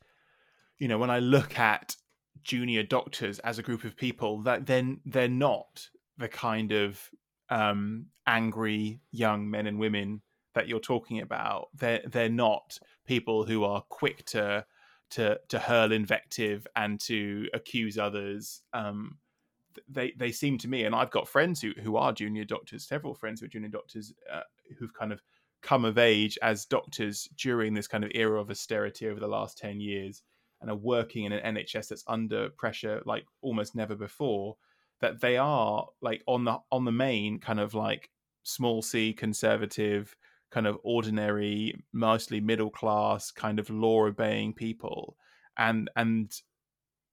you 0.78 0.88
know 0.88 0.98
when 0.98 1.10
I 1.10 1.20
look 1.20 1.58
at 1.60 1.96
junior 2.44 2.84
doctors 2.84 3.40
as 3.40 3.60
a 3.60 3.64
group 3.64 3.84
of 3.84 3.98
people 3.98 4.42
that 4.44 4.66
then 4.66 5.02
they're 5.06 5.28
not 5.28 5.90
the 6.18 6.30
kind 6.30 6.72
of 6.72 7.10
um, 7.50 8.08
angry 8.26 9.02
young 9.12 9.50
men 9.50 9.68
and 9.68 9.80
women 9.80 10.22
that 10.58 10.68
you're 10.68 10.80
talking 10.80 11.22
about. 11.22 11.68
They're 11.76 12.02
they're 12.08 12.30
not 12.30 12.80
people 13.06 13.46
who 13.46 13.64
are 13.64 13.84
quick 13.90 14.26
to 14.26 14.66
to 15.12 15.40
to 15.50 15.60
hurl 15.60 15.92
invective 15.92 16.66
and 16.76 17.00
to 17.02 17.48
accuse 17.54 17.98
others. 18.00 18.64
Um, 18.74 19.20
they 19.88 20.14
they 20.18 20.32
seem 20.32 20.58
to 20.58 20.68
me, 20.68 20.86
and 20.86 20.96
I've 20.96 21.12
got 21.12 21.28
friends 21.28 21.62
who 21.62 21.74
who 21.84 21.96
are 21.96 22.12
junior 22.12 22.44
doctors, 22.44 22.88
several 22.88 23.14
friends 23.14 23.40
who 23.40 23.46
are 23.46 23.50
junior 23.50 23.70
doctors 23.70 24.14
uh, 24.34 24.42
who've 24.80 24.94
kind 24.94 25.14
of 25.14 25.22
come 25.62 25.86
of 25.86 26.00
age 26.00 26.40
as 26.42 26.66
doctors 26.66 27.30
during 27.38 27.74
this 27.74 27.88
kind 27.88 28.04
of 28.04 28.12
era 28.16 28.42
of 28.42 28.50
austerity 28.50 29.08
over 29.08 29.20
the 29.20 29.28
last 29.28 29.60
ten 29.60 29.80
years, 29.80 30.24
and 30.60 30.72
are 30.72 30.76
working 30.76 31.26
in 31.26 31.34
an 31.34 31.56
NHS 31.56 31.90
that's 31.90 32.04
under 32.08 32.50
pressure 32.50 33.04
like 33.06 33.26
almost 33.42 33.76
never 33.76 33.96
before. 33.96 34.58
That 35.02 35.22
they 35.22 35.38
are 35.38 35.86
like 36.02 36.24
on 36.26 36.46
the 36.46 36.58
on 36.72 36.84
the 36.84 36.92
main 36.92 37.40
kind 37.40 37.60
of 37.60 37.76
like 37.76 38.10
small 38.42 38.82
c 38.82 39.14
conservative 39.14 40.16
kind 40.52 40.68
of 40.68 40.78
ordinary, 40.84 41.76
mostly 41.94 42.40
middle 42.40 42.70
class, 42.70 43.32
kind 43.32 43.60
of 43.60 43.70
law 43.70 44.06
obeying 44.06 44.54
people, 44.54 45.18
and 45.58 45.90
and 45.96 46.42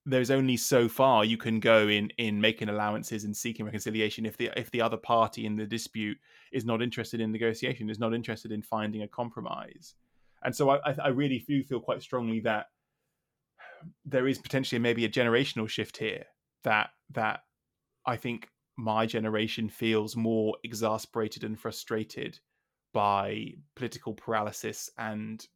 there's 0.06 0.30
only 0.30 0.56
so 0.56 0.86
far 0.86 1.24
you 1.24 1.38
can 1.38 1.60
go 1.60 1.88
in 1.88 2.10
in 2.18 2.40
making 2.40 2.68
allowances 2.68 3.24
and 3.24 3.34
seeking 3.34 3.64
reconciliation 3.64 4.26
if 4.26 4.36
the 4.36 4.50
if 4.56 4.70
the 4.70 4.80
other 4.80 4.96
party 4.96 5.46
in 5.46 5.56
the 5.56 5.66
dispute 5.66 6.18
is 6.52 6.64
not 6.64 6.82
interested 6.82 7.20
in 7.20 7.32
negotiation, 7.32 7.90
is 7.90 7.98
not 7.98 8.14
interested 8.14 8.52
in 8.52 8.62
finding 8.62 9.02
a 9.02 9.08
compromise, 9.08 9.94
and 10.42 10.54
so 10.54 10.70
I, 10.70 10.94
I 11.02 11.08
really 11.08 11.44
do 11.46 11.62
feel 11.64 11.80
quite 11.80 12.02
strongly 12.02 12.40
that 12.40 12.66
there 14.04 14.28
is 14.28 14.38
potentially 14.38 14.78
maybe 14.78 15.04
a 15.04 15.10
generational 15.10 15.68
shift 15.68 15.96
here 15.96 16.24
that 16.62 16.90
that 17.10 17.40
I 18.06 18.16
think 18.16 18.48
my 18.76 19.06
generation 19.06 19.68
feels 19.68 20.16
more 20.16 20.56
exasperated 20.64 21.44
and 21.44 21.58
frustrated 21.58 22.38
by 22.94 23.52
political 23.74 24.14
paralysis 24.14 24.88
and, 24.96 25.46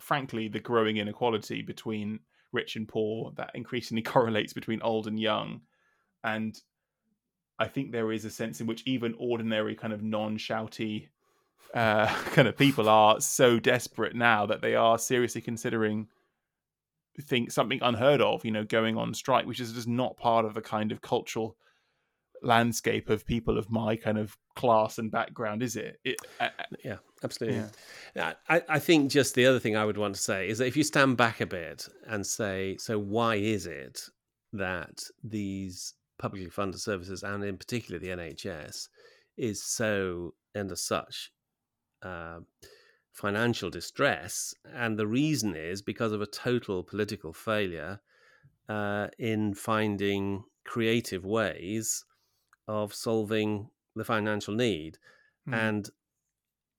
frankly, 0.00 0.48
the 0.48 0.60
growing 0.60 0.96
inequality 0.96 1.60
between 1.60 2.20
rich 2.52 2.76
and 2.76 2.88
poor 2.88 3.32
that 3.36 3.50
increasingly 3.54 4.02
correlates 4.14 4.54
between 4.54 4.80
old 4.80 5.06
and 5.06 5.20
young. 5.20 5.60
And 6.24 6.58
I 7.58 7.68
think 7.68 7.92
there 7.92 8.10
is 8.10 8.24
a 8.24 8.30
sense 8.30 8.62
in 8.62 8.66
which 8.66 8.84
even 8.86 9.14
ordinary, 9.18 9.74
kind 9.74 9.92
of 9.92 10.02
non 10.02 10.38
shouty 10.38 11.08
uh, 11.74 12.06
kind 12.32 12.48
of 12.48 12.56
people 12.56 12.88
are 12.88 13.20
so 13.20 13.58
desperate 13.58 14.14
now 14.14 14.46
that 14.46 14.62
they 14.62 14.74
are 14.74 14.98
seriously 14.98 15.40
considering 15.40 16.08
think 17.20 17.50
something 17.50 17.80
unheard 17.82 18.20
of, 18.20 18.44
you 18.44 18.50
know, 18.52 18.64
going 18.64 18.96
on 18.96 19.12
strike, 19.12 19.44
which 19.44 19.60
is 19.60 19.72
just 19.72 19.88
not 19.88 20.16
part 20.16 20.44
of 20.44 20.54
the 20.54 20.60
kind 20.60 20.92
of 20.92 21.00
cultural 21.00 21.56
landscape 22.42 23.10
of 23.10 23.26
people 23.26 23.58
of 23.58 23.70
my 23.70 23.96
kind 23.96 24.18
of 24.18 24.36
class 24.54 24.98
and 24.98 25.10
background, 25.10 25.62
is 25.62 25.76
it? 25.76 26.00
it 26.04 26.16
uh, 26.40 26.48
yeah, 26.84 26.96
absolutely. 27.22 27.64
Yeah. 28.14 28.34
I, 28.48 28.62
I 28.68 28.78
think 28.78 29.10
just 29.10 29.34
the 29.34 29.46
other 29.46 29.58
thing 29.58 29.76
I 29.76 29.84
would 29.84 29.98
want 29.98 30.14
to 30.14 30.20
say 30.20 30.48
is 30.48 30.58
that 30.58 30.66
if 30.66 30.76
you 30.76 30.84
stand 30.84 31.16
back 31.16 31.40
a 31.40 31.46
bit 31.46 31.88
and 32.06 32.26
say, 32.26 32.76
so 32.78 32.98
why 32.98 33.36
is 33.36 33.66
it 33.66 34.02
that 34.52 35.04
these 35.22 35.94
publicly 36.18 36.50
funded 36.50 36.80
services, 36.80 37.22
and 37.22 37.44
in 37.44 37.56
particular 37.56 37.98
the 37.98 38.08
NHS, 38.08 38.88
is 39.36 39.62
so 39.62 40.34
under 40.54 40.76
such 40.76 41.32
uh, 42.02 42.40
financial 43.12 43.70
distress? 43.70 44.54
And 44.74 44.98
the 44.98 45.06
reason 45.06 45.54
is 45.54 45.82
because 45.82 46.12
of 46.12 46.20
a 46.20 46.26
total 46.26 46.82
political 46.82 47.32
failure 47.32 48.00
uh, 48.68 49.08
in 49.18 49.54
finding 49.54 50.44
creative 50.64 51.24
ways 51.24 52.04
of 52.68 52.94
solving 52.94 53.70
the 53.96 54.04
financial 54.04 54.54
need. 54.54 54.98
Mm. 55.48 55.54
And 55.54 55.90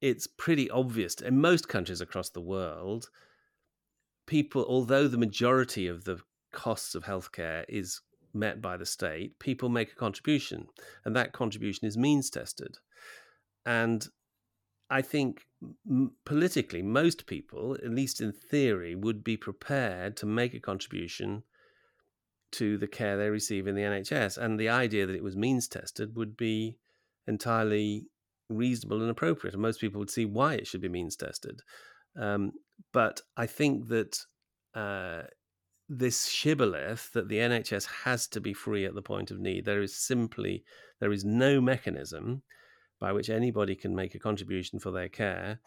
it's 0.01 0.27
pretty 0.27 0.69
obvious 0.69 1.15
in 1.15 1.41
most 1.41 1.67
countries 1.67 1.99
across 1.99 2.29
the 2.29 2.41
world. 2.41 3.09
People, 4.27 4.65
although 4.69 5.07
the 5.07 5.17
majority 5.17 5.87
of 5.87 6.05
the 6.05 6.19
costs 6.53 6.95
of 6.95 7.03
healthcare 7.03 7.65
is 7.67 8.01
met 8.33 8.61
by 8.61 8.77
the 8.77 8.85
state, 8.85 9.39
people 9.39 9.69
make 9.69 9.91
a 9.91 9.95
contribution, 9.95 10.67
and 11.03 11.15
that 11.15 11.33
contribution 11.33 11.87
is 11.87 11.97
means 11.97 12.29
tested. 12.29 12.77
And 13.65 14.07
I 14.89 15.01
think 15.01 15.45
m- 15.89 16.13
politically, 16.25 16.81
most 16.81 17.25
people, 17.25 17.75
at 17.83 17.89
least 17.91 18.21
in 18.21 18.31
theory, 18.31 18.95
would 18.95 19.23
be 19.23 19.35
prepared 19.35 20.15
to 20.17 20.25
make 20.25 20.53
a 20.53 20.59
contribution 20.59 21.43
to 22.53 22.77
the 22.77 22.87
care 22.87 23.17
they 23.17 23.29
receive 23.29 23.67
in 23.67 23.75
the 23.75 23.81
NHS. 23.81 24.37
And 24.37 24.59
the 24.59 24.69
idea 24.69 25.05
that 25.05 25.15
it 25.15 25.23
was 25.23 25.35
means 25.35 25.67
tested 25.67 26.15
would 26.15 26.35
be 26.35 26.77
entirely 27.27 28.07
reasonable 28.49 29.01
and 29.01 29.11
appropriate. 29.11 29.53
And 29.53 29.61
most 29.61 29.79
people 29.79 29.99
would 29.99 30.09
see 30.09 30.25
why 30.25 30.55
it 30.55 30.67
should 30.67 30.81
be 30.81 30.89
means 30.89 31.15
tested. 31.15 31.61
Um, 32.19 32.53
but 32.91 33.21
I 33.37 33.45
think 33.45 33.87
that 33.89 34.17
uh, 34.73 35.23
this 35.87 36.27
shibboleth 36.27 37.11
that 37.13 37.29
the 37.29 37.37
NHS 37.37 37.87
has 38.03 38.27
to 38.27 38.41
be 38.41 38.53
free 38.53 38.85
at 38.85 38.95
the 38.95 39.01
point 39.01 39.31
of 39.31 39.39
need, 39.39 39.65
there 39.65 39.81
is 39.81 39.95
simply 39.95 40.63
there 40.99 41.11
is 41.11 41.25
no 41.25 41.61
mechanism 41.61 42.43
by 42.99 43.11
which 43.11 43.29
anybody 43.29 43.75
can 43.75 43.95
make 43.95 44.13
a 44.13 44.19
contribution 44.19 44.79
for 44.79 44.91
their 44.91 45.09
care, 45.09 45.59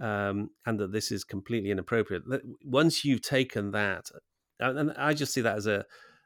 um, 0.00 0.50
and 0.66 0.78
that 0.78 0.92
this 0.92 1.10
is 1.10 1.24
completely 1.24 1.70
inappropriate. 1.70 2.22
Once 2.62 3.04
you've 3.04 3.22
taken 3.22 3.70
that, 3.70 4.10
and 4.60 4.92
I 4.92 5.14
just 5.14 5.32
see 5.32 5.40
that 5.40 5.56
as 5.56 5.66
a 5.66 5.84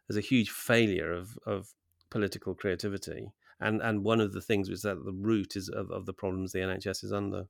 as 0.08 0.16
a 0.16 0.22
huge 0.22 0.50
failure 0.50 1.12
of 1.12 1.38
of 1.46 1.68
political 2.10 2.54
creativity, 2.54 3.32
and 3.60 3.80
and 3.82 4.04
one 4.04 4.20
of 4.20 4.32
the 4.32 4.40
things 4.40 4.70
was 4.70 4.82
that 4.82 5.04
the 5.04 5.12
root 5.12 5.56
is 5.56 5.68
of, 5.68 5.90
of 5.90 6.06
the 6.06 6.12
problems 6.12 6.52
the 6.52 6.60
NHS 6.60 7.04
is 7.04 7.12
under. 7.12 7.44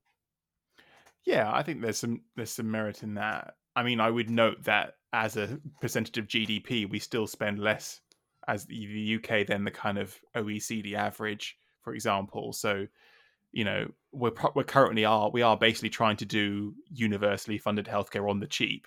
Yeah, 1.24 1.50
I 1.52 1.62
think 1.62 1.82
there's 1.82 1.98
some 1.98 2.22
there's 2.36 2.52
some 2.52 2.70
merit 2.70 3.02
in 3.02 3.14
that. 3.14 3.54
I 3.76 3.82
mean, 3.82 4.00
I 4.00 4.10
would 4.10 4.30
note 4.30 4.64
that 4.64 4.94
as 5.12 5.36
a 5.36 5.58
percentage 5.80 6.18
of 6.18 6.26
GDP, 6.26 6.88
we 6.88 6.98
still 6.98 7.26
spend 7.26 7.58
less 7.58 8.00
as 8.46 8.64
the 8.64 9.16
UK 9.16 9.46
than 9.46 9.64
the 9.64 9.70
kind 9.70 9.98
of 9.98 10.18
OECD 10.34 10.94
average 10.94 11.56
for 11.88 11.94
example. 11.94 12.52
So, 12.52 12.86
you 13.50 13.64
know, 13.64 13.86
we're 14.12 14.32
we're 14.54 14.64
currently 14.64 15.06
are 15.06 15.30
we 15.30 15.40
are 15.40 15.56
basically 15.56 15.88
trying 15.88 16.18
to 16.18 16.26
do 16.26 16.74
universally 16.90 17.56
funded 17.56 17.86
healthcare 17.86 18.28
on 18.30 18.40
the 18.40 18.46
cheap, 18.46 18.86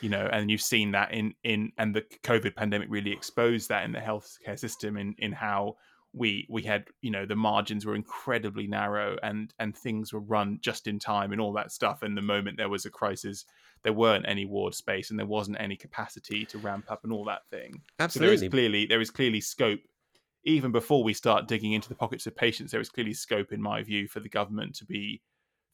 you 0.00 0.08
know, 0.08 0.28
and 0.32 0.50
you've 0.50 0.62
seen 0.62 0.92
that 0.92 1.12
in 1.12 1.34
in 1.44 1.72
and 1.78 1.94
the 1.94 2.02
COVID 2.22 2.54
pandemic 2.54 2.88
really 2.90 3.12
exposed 3.12 3.68
that 3.68 3.84
in 3.84 3.92
the 3.92 3.98
healthcare 3.98 4.58
system 4.58 4.96
in 4.96 5.14
in 5.18 5.32
how 5.32 5.76
we 6.14 6.46
we 6.48 6.62
had 6.62 6.84
you 7.02 7.10
know 7.10 7.26
the 7.26 7.36
margins 7.36 7.84
were 7.84 7.94
incredibly 7.94 8.66
narrow 8.66 9.16
and 9.22 9.52
and 9.58 9.76
things 9.76 10.12
were 10.12 10.20
run 10.20 10.58
just 10.62 10.86
in 10.86 10.98
time 10.98 11.32
and 11.32 11.40
all 11.40 11.52
that 11.52 11.72
stuff. 11.72 12.02
And 12.02 12.16
the 12.16 12.22
moment 12.22 12.56
there 12.56 12.68
was 12.68 12.86
a 12.86 12.90
crisis 12.90 13.44
there 13.84 13.92
weren't 13.92 14.24
any 14.26 14.44
ward 14.44 14.74
space 14.74 15.10
and 15.10 15.18
there 15.18 15.26
wasn't 15.26 15.60
any 15.60 15.76
capacity 15.76 16.44
to 16.46 16.58
ramp 16.58 16.90
up 16.90 17.04
and 17.04 17.12
all 17.12 17.24
that 17.24 17.46
thing. 17.50 17.80
Absolutely 17.98 18.36
so 18.36 18.40
there 18.40 18.44
is 18.46 18.50
clearly 18.50 18.86
there 18.86 19.00
is 19.00 19.10
clearly 19.10 19.40
scope 19.40 19.80
even 20.44 20.72
before 20.72 21.04
we 21.04 21.12
start 21.12 21.46
digging 21.46 21.72
into 21.72 21.88
the 21.88 21.94
pockets 21.94 22.26
of 22.26 22.34
patients, 22.34 22.70
there 22.70 22.80
is 22.80 22.88
clearly 22.88 23.12
scope, 23.12 23.52
in 23.52 23.60
my 23.60 23.82
view, 23.82 24.08
for 24.08 24.20
the 24.20 24.28
government 24.28 24.74
to 24.76 24.84
be 24.84 25.20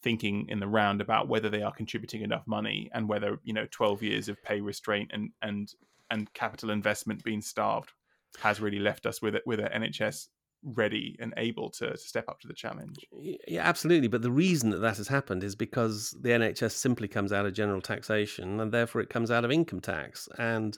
thinking 0.05 0.47
in 0.49 0.61
the 0.61 0.69
round 0.69 1.01
about 1.01 1.29
whether 1.29 1.49
they 1.49 1.62
are 1.62 1.73
contributing 1.73 2.21
enough 2.21 2.47
money 2.47 2.90
and 2.93 3.09
whether 3.09 3.38
you 3.43 3.55
know 3.55 3.67
12 3.71 4.03
years 4.03 4.29
of 4.29 4.40
pay 4.45 4.61
restraint 4.61 5.11
and 5.12 5.31
and 5.43 5.73
and 6.11 6.33
capital 6.35 6.71
investment 6.71 7.25
being 7.25 7.40
starved 7.40 7.90
has 8.38 8.61
really 8.61 8.79
left 8.79 9.07
us 9.07 9.23
with 9.23 9.35
it 9.35 9.43
with 9.47 9.59
an 9.59 9.83
NHS 9.83 10.29
ready 10.62 11.17
and 11.21 11.33
able 11.37 11.71
to, 11.71 11.90
to 11.90 11.97
step 11.97 12.25
up 12.29 12.40
to 12.40 12.49
the 12.49 12.55
challenge. 12.55 12.97
Yeah, 13.12 13.62
absolutely. 13.62 14.09
But 14.09 14.23
the 14.23 14.31
reason 14.31 14.71
that 14.71 14.79
that 14.79 14.97
has 14.97 15.09
happened 15.09 15.45
is 15.45 15.55
because 15.55 16.17
the 16.21 16.31
NHS 16.31 16.73
simply 16.73 17.09
comes 17.09 17.33
out 17.33 17.47
of 17.47 17.53
general 17.53 17.81
taxation 17.81 18.61
and 18.61 18.73
therefore 18.73 19.01
it 19.01 19.11
comes 19.11 19.31
out 19.31 19.45
of 19.45 19.53
income 19.53 19.81
tax. 19.81 20.29
And 20.38 20.77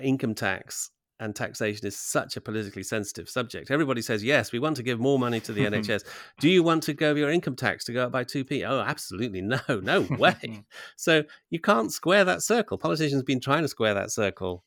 income 0.00 0.34
tax 0.34 0.90
and 1.20 1.36
taxation 1.36 1.86
is 1.86 1.96
such 1.96 2.36
a 2.36 2.40
politically 2.40 2.82
sensitive 2.82 3.28
subject. 3.28 3.70
Everybody 3.70 4.00
says, 4.00 4.24
yes, 4.24 4.52
we 4.52 4.58
want 4.58 4.76
to 4.76 4.82
give 4.82 4.98
more 4.98 5.18
money 5.18 5.38
to 5.40 5.52
the 5.52 5.64
NHS. 5.66 6.04
Do 6.40 6.48
you 6.48 6.62
want 6.62 6.82
to 6.84 6.94
go 6.94 7.14
your 7.14 7.30
income 7.30 7.54
tax 7.54 7.84
to 7.84 7.92
go 7.92 8.06
up 8.06 8.12
by 8.12 8.24
2p? 8.24 8.68
Oh, 8.68 8.80
absolutely 8.80 9.42
no, 9.42 9.60
no 9.68 10.00
way. 10.18 10.64
so 10.96 11.22
you 11.50 11.60
can't 11.60 11.92
square 11.92 12.24
that 12.24 12.42
circle. 12.42 12.78
Politicians 12.78 13.20
have 13.20 13.26
been 13.26 13.40
trying 13.40 13.62
to 13.62 13.68
square 13.68 13.94
that 13.94 14.10
circle 14.10 14.64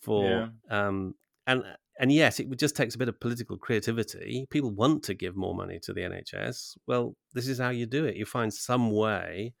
for, 0.00 0.50
yeah. 0.70 0.86
um, 0.86 1.14
and 1.46 1.64
and 1.98 2.10
yes, 2.10 2.40
it 2.40 2.50
just 2.58 2.74
takes 2.74 2.96
a 2.96 2.98
bit 2.98 3.08
of 3.08 3.20
political 3.20 3.56
creativity. 3.56 4.46
People 4.50 4.72
want 4.72 5.04
to 5.04 5.14
give 5.14 5.36
more 5.36 5.54
money 5.54 5.78
to 5.80 5.92
the 5.92 6.00
NHS. 6.00 6.76
Well, 6.88 7.14
this 7.34 7.46
is 7.46 7.58
how 7.58 7.70
you 7.70 7.86
do 7.86 8.04
it. 8.04 8.16
You 8.16 8.26
find 8.26 8.52
some 8.52 8.90
way 8.90 9.54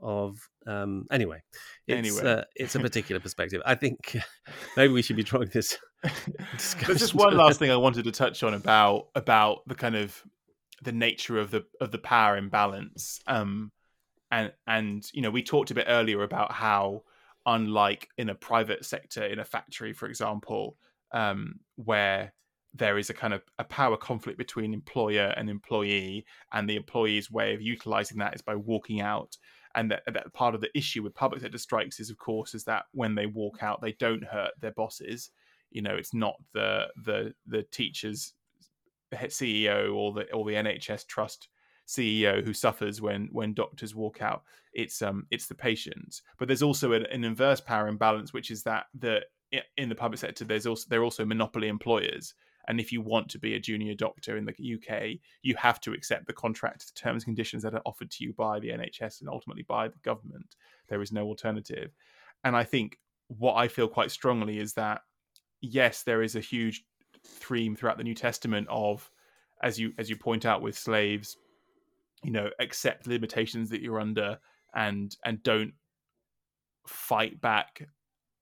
of 0.00 0.48
um 0.66 1.06
anyway 1.10 1.40
it's 1.86 1.98
anyway. 1.98 2.38
Uh, 2.38 2.44
it's 2.54 2.74
a 2.74 2.80
particular 2.88 3.20
perspective 3.20 3.60
i 3.66 3.74
think 3.74 4.16
maybe 4.76 4.92
we 4.92 5.02
should 5.02 5.16
be 5.16 5.22
drawing 5.22 5.48
this 5.48 5.76
there's 6.86 6.98
just 7.00 7.14
one 7.14 7.36
last 7.36 7.58
thing 7.58 7.70
i 7.70 7.76
wanted 7.76 8.04
to 8.04 8.12
touch 8.12 8.42
on 8.42 8.54
about 8.54 9.08
about 9.14 9.60
the 9.66 9.74
kind 9.74 9.96
of 9.96 10.22
the 10.82 10.92
nature 10.92 11.38
of 11.38 11.50
the 11.50 11.64
of 11.80 11.90
the 11.90 11.98
power 11.98 12.36
imbalance 12.36 13.20
um 13.26 13.72
and 14.30 14.52
and 14.66 15.10
you 15.12 15.22
know 15.22 15.30
we 15.30 15.42
talked 15.42 15.70
a 15.70 15.74
bit 15.74 15.86
earlier 15.88 16.22
about 16.22 16.52
how 16.52 17.02
unlike 17.46 18.08
in 18.18 18.28
a 18.28 18.34
private 18.34 18.84
sector 18.84 19.24
in 19.24 19.38
a 19.38 19.44
factory 19.44 19.92
for 19.92 20.06
example 20.06 20.76
um 21.12 21.54
where 21.76 22.32
there 22.74 22.98
is 22.98 23.10
a 23.10 23.14
kind 23.14 23.32
of 23.32 23.42
a 23.58 23.64
power 23.64 23.96
conflict 23.96 24.38
between 24.38 24.74
employer 24.74 25.32
and 25.36 25.48
employee 25.48 26.24
and 26.52 26.68
the 26.68 26.76
employee's 26.76 27.30
way 27.30 27.54
of 27.54 27.62
utilizing 27.62 28.18
that 28.18 28.34
is 28.34 28.42
by 28.42 28.54
walking 28.54 29.00
out 29.00 29.36
and 29.74 29.90
that, 29.90 30.02
that 30.12 30.32
part 30.32 30.54
of 30.54 30.60
the 30.60 30.70
issue 30.76 31.02
with 31.02 31.14
public 31.14 31.42
sector 31.42 31.58
strikes 31.58 32.00
is 32.00 32.10
of 32.10 32.18
course 32.18 32.54
is 32.54 32.64
that 32.64 32.84
when 32.92 33.14
they 33.14 33.26
walk 33.26 33.62
out 33.62 33.80
they 33.80 33.92
don't 33.92 34.24
hurt 34.24 34.52
their 34.60 34.72
bosses. 34.72 35.30
You 35.70 35.82
know 35.82 35.94
it's 35.94 36.14
not 36.14 36.36
the 36.54 36.86
the 37.04 37.34
the 37.46 37.62
teachers 37.64 38.34
ceo 39.14 39.94
or 39.94 40.12
the 40.12 40.30
or 40.32 40.44
the 40.44 40.54
nhs 40.54 41.06
trust 41.06 41.48
ceo 41.86 42.44
who 42.44 42.52
suffers 42.52 43.00
when 43.00 43.28
when 43.32 43.54
doctors 43.54 43.94
walk 43.94 44.22
out. 44.22 44.42
It's 44.72 45.02
um 45.02 45.26
it's 45.30 45.46
the 45.46 45.54
patients. 45.54 46.22
But 46.38 46.48
there's 46.48 46.62
also 46.62 46.92
an, 46.92 47.06
an 47.06 47.24
inverse 47.24 47.60
power 47.60 47.88
imbalance 47.88 48.32
which 48.32 48.50
is 48.50 48.62
that 48.64 48.86
the 48.98 49.22
in 49.76 49.88
the 49.88 49.94
public 49.94 50.20
sector 50.20 50.44
there's 50.44 50.66
also 50.66 50.86
they're 50.88 51.04
also 51.04 51.24
monopoly 51.24 51.68
employers 51.68 52.34
and 52.68 52.78
if 52.78 52.92
you 52.92 53.00
want 53.00 53.30
to 53.30 53.38
be 53.38 53.54
a 53.54 53.60
junior 53.60 53.94
doctor 53.94 54.36
in 54.36 54.44
the 54.44 54.52
UK, 54.52 55.18
you 55.42 55.56
have 55.56 55.80
to 55.80 55.92
accept 55.92 56.26
the 56.26 56.34
contract, 56.34 56.86
the 56.86 57.00
terms 57.00 57.22
and 57.24 57.34
conditions 57.34 57.62
that 57.62 57.74
are 57.74 57.82
offered 57.86 58.10
to 58.12 58.24
you 58.24 58.34
by 58.34 58.60
the 58.60 58.68
NHS 58.68 59.20
and 59.20 59.28
ultimately 59.28 59.62
by 59.62 59.88
the 59.88 59.98
government. 60.04 60.54
There 60.88 61.00
is 61.00 61.10
no 61.10 61.24
alternative. 61.24 61.92
And 62.44 62.54
I 62.54 62.64
think 62.64 62.98
what 63.28 63.54
I 63.54 63.68
feel 63.68 63.88
quite 63.88 64.10
strongly 64.10 64.58
is 64.58 64.74
that 64.74 65.00
yes, 65.62 66.02
there 66.02 66.22
is 66.22 66.36
a 66.36 66.40
huge 66.40 66.84
theme 67.24 67.74
throughout 67.74 67.96
the 67.96 68.04
New 68.04 68.14
Testament 68.14 68.68
of, 68.70 69.10
as 69.62 69.78
you 69.78 69.92
as 69.98 70.10
you 70.10 70.16
point 70.16 70.44
out 70.44 70.60
with 70.60 70.76
slaves, 70.76 71.38
you 72.22 72.30
know, 72.30 72.50
accept 72.60 73.06
limitations 73.06 73.70
that 73.70 73.80
you're 73.80 73.98
under 73.98 74.38
and 74.74 75.16
and 75.24 75.42
don't 75.42 75.72
fight 76.86 77.40
back 77.40 77.88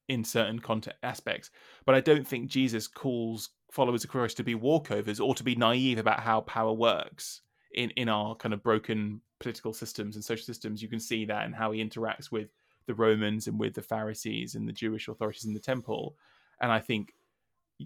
in 0.09 0.25
certain 0.25 0.59
context 0.59 0.99
aspects. 1.05 1.51
But 1.85 1.95
I 1.95 2.01
don't 2.01 2.27
think 2.27 2.51
Jesus 2.51 2.89
calls 2.89 3.51
followers 3.77 4.05
of 4.05 4.11
Christ 4.11 4.39
to 4.39 4.43
be 4.43 4.55
walkovers 4.55 5.25
or 5.25 5.35
to 5.35 5.45
be 5.45 5.55
naive 5.55 5.99
about 5.99 6.21
how 6.21 6.41
power 6.41 6.73
works 6.73 7.43
in 7.75 7.91
in 7.91 8.09
our 8.09 8.35
kind 8.35 8.55
of 8.55 8.62
broken 8.62 9.21
political 9.39 9.73
systems 9.75 10.17
and 10.17 10.25
social 10.25 10.47
systems. 10.47 10.83
You 10.83 10.89
can 10.89 10.99
see 10.99 11.27
that 11.27 11.45
and 11.45 11.55
how 11.55 11.71
he 11.71 11.85
interacts 11.85 12.33
with 12.33 12.49
the 12.87 12.95
Romans 12.95 13.47
and 13.47 13.61
with 13.61 13.75
the 13.75 13.83
Pharisees 13.83 14.55
and 14.55 14.67
the 14.67 14.73
Jewish 14.73 15.09
authorities 15.09 15.45
in 15.45 15.53
the 15.53 15.61
temple. 15.61 16.17
And 16.61 16.73
I 16.73 16.81
think 16.81 17.12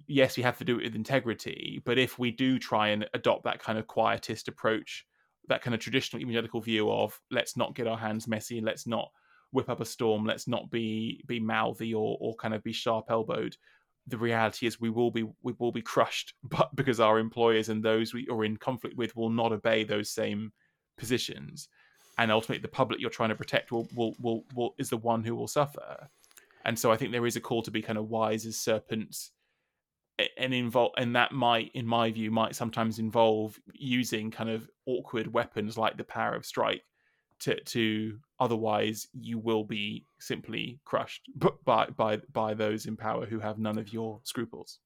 yes, 0.06 0.36
we 0.36 0.44
have 0.44 0.58
to 0.58 0.64
do 0.64 0.78
it 0.78 0.84
with 0.84 0.94
integrity, 0.94 1.82
but 1.84 1.98
if 1.98 2.16
we 2.18 2.30
do 2.30 2.60
try 2.60 2.88
and 2.88 3.08
adopt 3.12 3.42
that 3.42 3.60
kind 3.60 3.76
of 3.76 3.88
quietist 3.88 4.46
approach, 4.46 5.04
that 5.48 5.62
kind 5.62 5.74
of 5.74 5.80
traditional 5.80 6.22
evangelical 6.22 6.60
view 6.60 6.88
of 6.88 7.20
let's 7.32 7.56
not 7.56 7.74
get 7.74 7.88
our 7.88 7.98
hands 7.98 8.28
messy 8.28 8.60
let's 8.60 8.86
not 8.86 9.10
whip 9.52 9.68
up 9.68 9.80
a 9.80 9.84
storm, 9.84 10.24
let's 10.24 10.46
not 10.46 10.70
be 10.70 11.24
be 11.26 11.40
mouthy 11.40 11.92
or 11.92 12.16
or 12.20 12.36
kind 12.36 12.54
of 12.54 12.62
be 12.62 12.72
sharp 12.72 13.06
elbowed, 13.10 13.56
the 14.10 14.18
reality 14.18 14.66
is 14.66 14.80
we 14.80 14.90
will 14.90 15.10
be 15.10 15.24
we 15.42 15.54
will 15.58 15.72
be 15.72 15.82
crushed 15.82 16.34
but 16.42 16.74
because 16.74 17.00
our 17.00 17.18
employers 17.18 17.68
and 17.68 17.82
those 17.82 18.12
we 18.12 18.26
are 18.28 18.44
in 18.44 18.56
conflict 18.56 18.96
with 18.96 19.16
will 19.16 19.30
not 19.30 19.52
obey 19.52 19.84
those 19.84 20.10
same 20.10 20.52
positions. 20.98 21.68
And 22.18 22.30
ultimately 22.30 22.60
the 22.60 22.68
public 22.68 23.00
you're 23.00 23.10
trying 23.10 23.30
to 23.30 23.34
protect 23.34 23.72
will 23.72 23.88
will 23.94 24.14
will, 24.20 24.44
will 24.54 24.74
is 24.78 24.90
the 24.90 24.96
one 24.96 25.24
who 25.24 25.34
will 25.34 25.48
suffer. 25.48 26.08
And 26.64 26.78
so 26.78 26.92
i 26.92 26.96
think 26.96 27.12
there 27.12 27.26
is 27.26 27.36
a 27.36 27.40
call 27.40 27.62
to 27.62 27.70
be 27.70 27.82
kind 27.82 27.98
of 27.98 28.08
wise 28.08 28.44
as 28.44 28.58
serpents 28.58 29.32
and 30.36 30.52
involve 30.52 30.92
and 30.98 31.16
that 31.16 31.32
might 31.32 31.70
in 31.74 31.86
my 31.86 32.10
view 32.10 32.30
might 32.30 32.54
sometimes 32.54 32.98
involve 32.98 33.58
using 33.72 34.30
kind 34.30 34.50
of 34.50 34.68
awkward 34.86 35.32
weapons 35.32 35.78
like 35.78 35.96
the 35.96 36.04
power 36.04 36.34
of 36.34 36.44
strike 36.44 36.82
to 37.40 37.60
to 37.64 38.18
otherwise 38.38 39.08
you 39.12 39.38
will 39.38 39.64
be 39.64 40.04
simply 40.18 40.78
crushed 40.84 41.22
by 41.64 41.86
by 41.96 42.16
by 42.32 42.54
those 42.54 42.86
in 42.86 42.96
power 42.96 43.26
who 43.26 43.38
have 43.38 43.58
none 43.58 43.78
of 43.78 43.92
your 43.92 44.20
scruples 44.24 44.78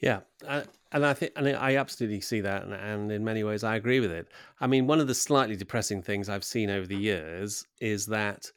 Yeah, 0.00 0.20
uh, 0.48 0.62
and 0.92 1.04
I 1.04 1.12
think, 1.12 1.32
and 1.36 1.46
I 1.48 1.76
absolutely 1.76 2.22
see 2.22 2.40
that, 2.40 2.64
and, 2.64 2.72
and 2.72 3.12
in 3.12 3.22
many 3.22 3.44
ways, 3.44 3.62
I 3.62 3.76
agree 3.76 4.00
with 4.00 4.10
it. 4.10 4.28
I 4.58 4.66
mean, 4.66 4.86
one 4.86 5.00
of 5.00 5.06
the 5.06 5.14
slightly 5.14 5.56
depressing 5.56 6.02
things 6.02 6.28
I've 6.28 6.44
seen 6.44 6.70
over 6.70 6.86
the 6.86 6.96
years 6.96 7.66
is 7.80 8.06
that 8.06 8.50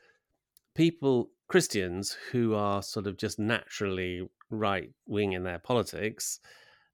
people, 0.74 1.32
Christians, 1.50 2.16
who 2.32 2.56
are 2.56 2.82
sort 2.82 3.08
of 3.08 3.18
just 3.18 3.40
naturally 3.40 4.28
right 4.50 4.90
wing 5.06 5.34
in 5.34 5.44
their 5.44 5.60
politics, 5.60 6.40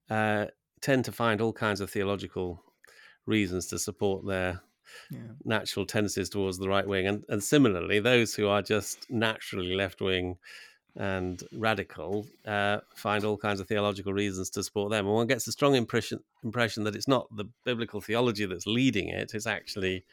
uh, 0.10 0.48
tend 0.82 1.06
to 1.06 1.12
find 1.12 1.42
all 1.42 1.54
kinds 1.54 1.82
of 1.82 1.92
theological 1.92 2.64
reasons 3.26 3.68
to 3.68 3.78
support 3.78 4.26
their 4.26 4.62
yeah. 5.10 5.20
natural 5.44 5.86
tendencies 5.86 6.30
towards 6.30 6.58
the 6.58 6.70
right 6.70 6.88
wing, 6.88 7.08
and, 7.08 7.24
and 7.30 7.44
similarly, 7.44 8.00
those 8.00 8.36
who 8.36 8.48
are 8.48 8.62
just 8.62 9.10
naturally 9.10 9.76
left 9.76 10.02
wing 10.02 10.38
and 10.96 11.44
radical 11.54 12.28
uh, 12.46 12.80
find 12.96 13.24
all 13.24 13.38
kinds 13.38 13.60
of 13.60 13.68
theological 13.68 14.14
reasons 14.14 14.50
to 14.50 14.64
support 14.64 14.92
them. 14.92 15.06
And 15.06 15.16
one 15.16 15.28
gets 15.28 15.48
a 15.48 15.52
strong 15.52 15.76
impression 15.76 16.20
impression 16.44 16.84
that 16.84 16.96
it's 16.96 17.08
not 17.08 17.28
the 17.36 17.46
biblical 17.64 18.02
theology 18.02 18.46
that's 18.46 18.68
leading 18.68 19.10
it; 19.10 19.34
it's 19.34 19.48
actually 19.48 20.04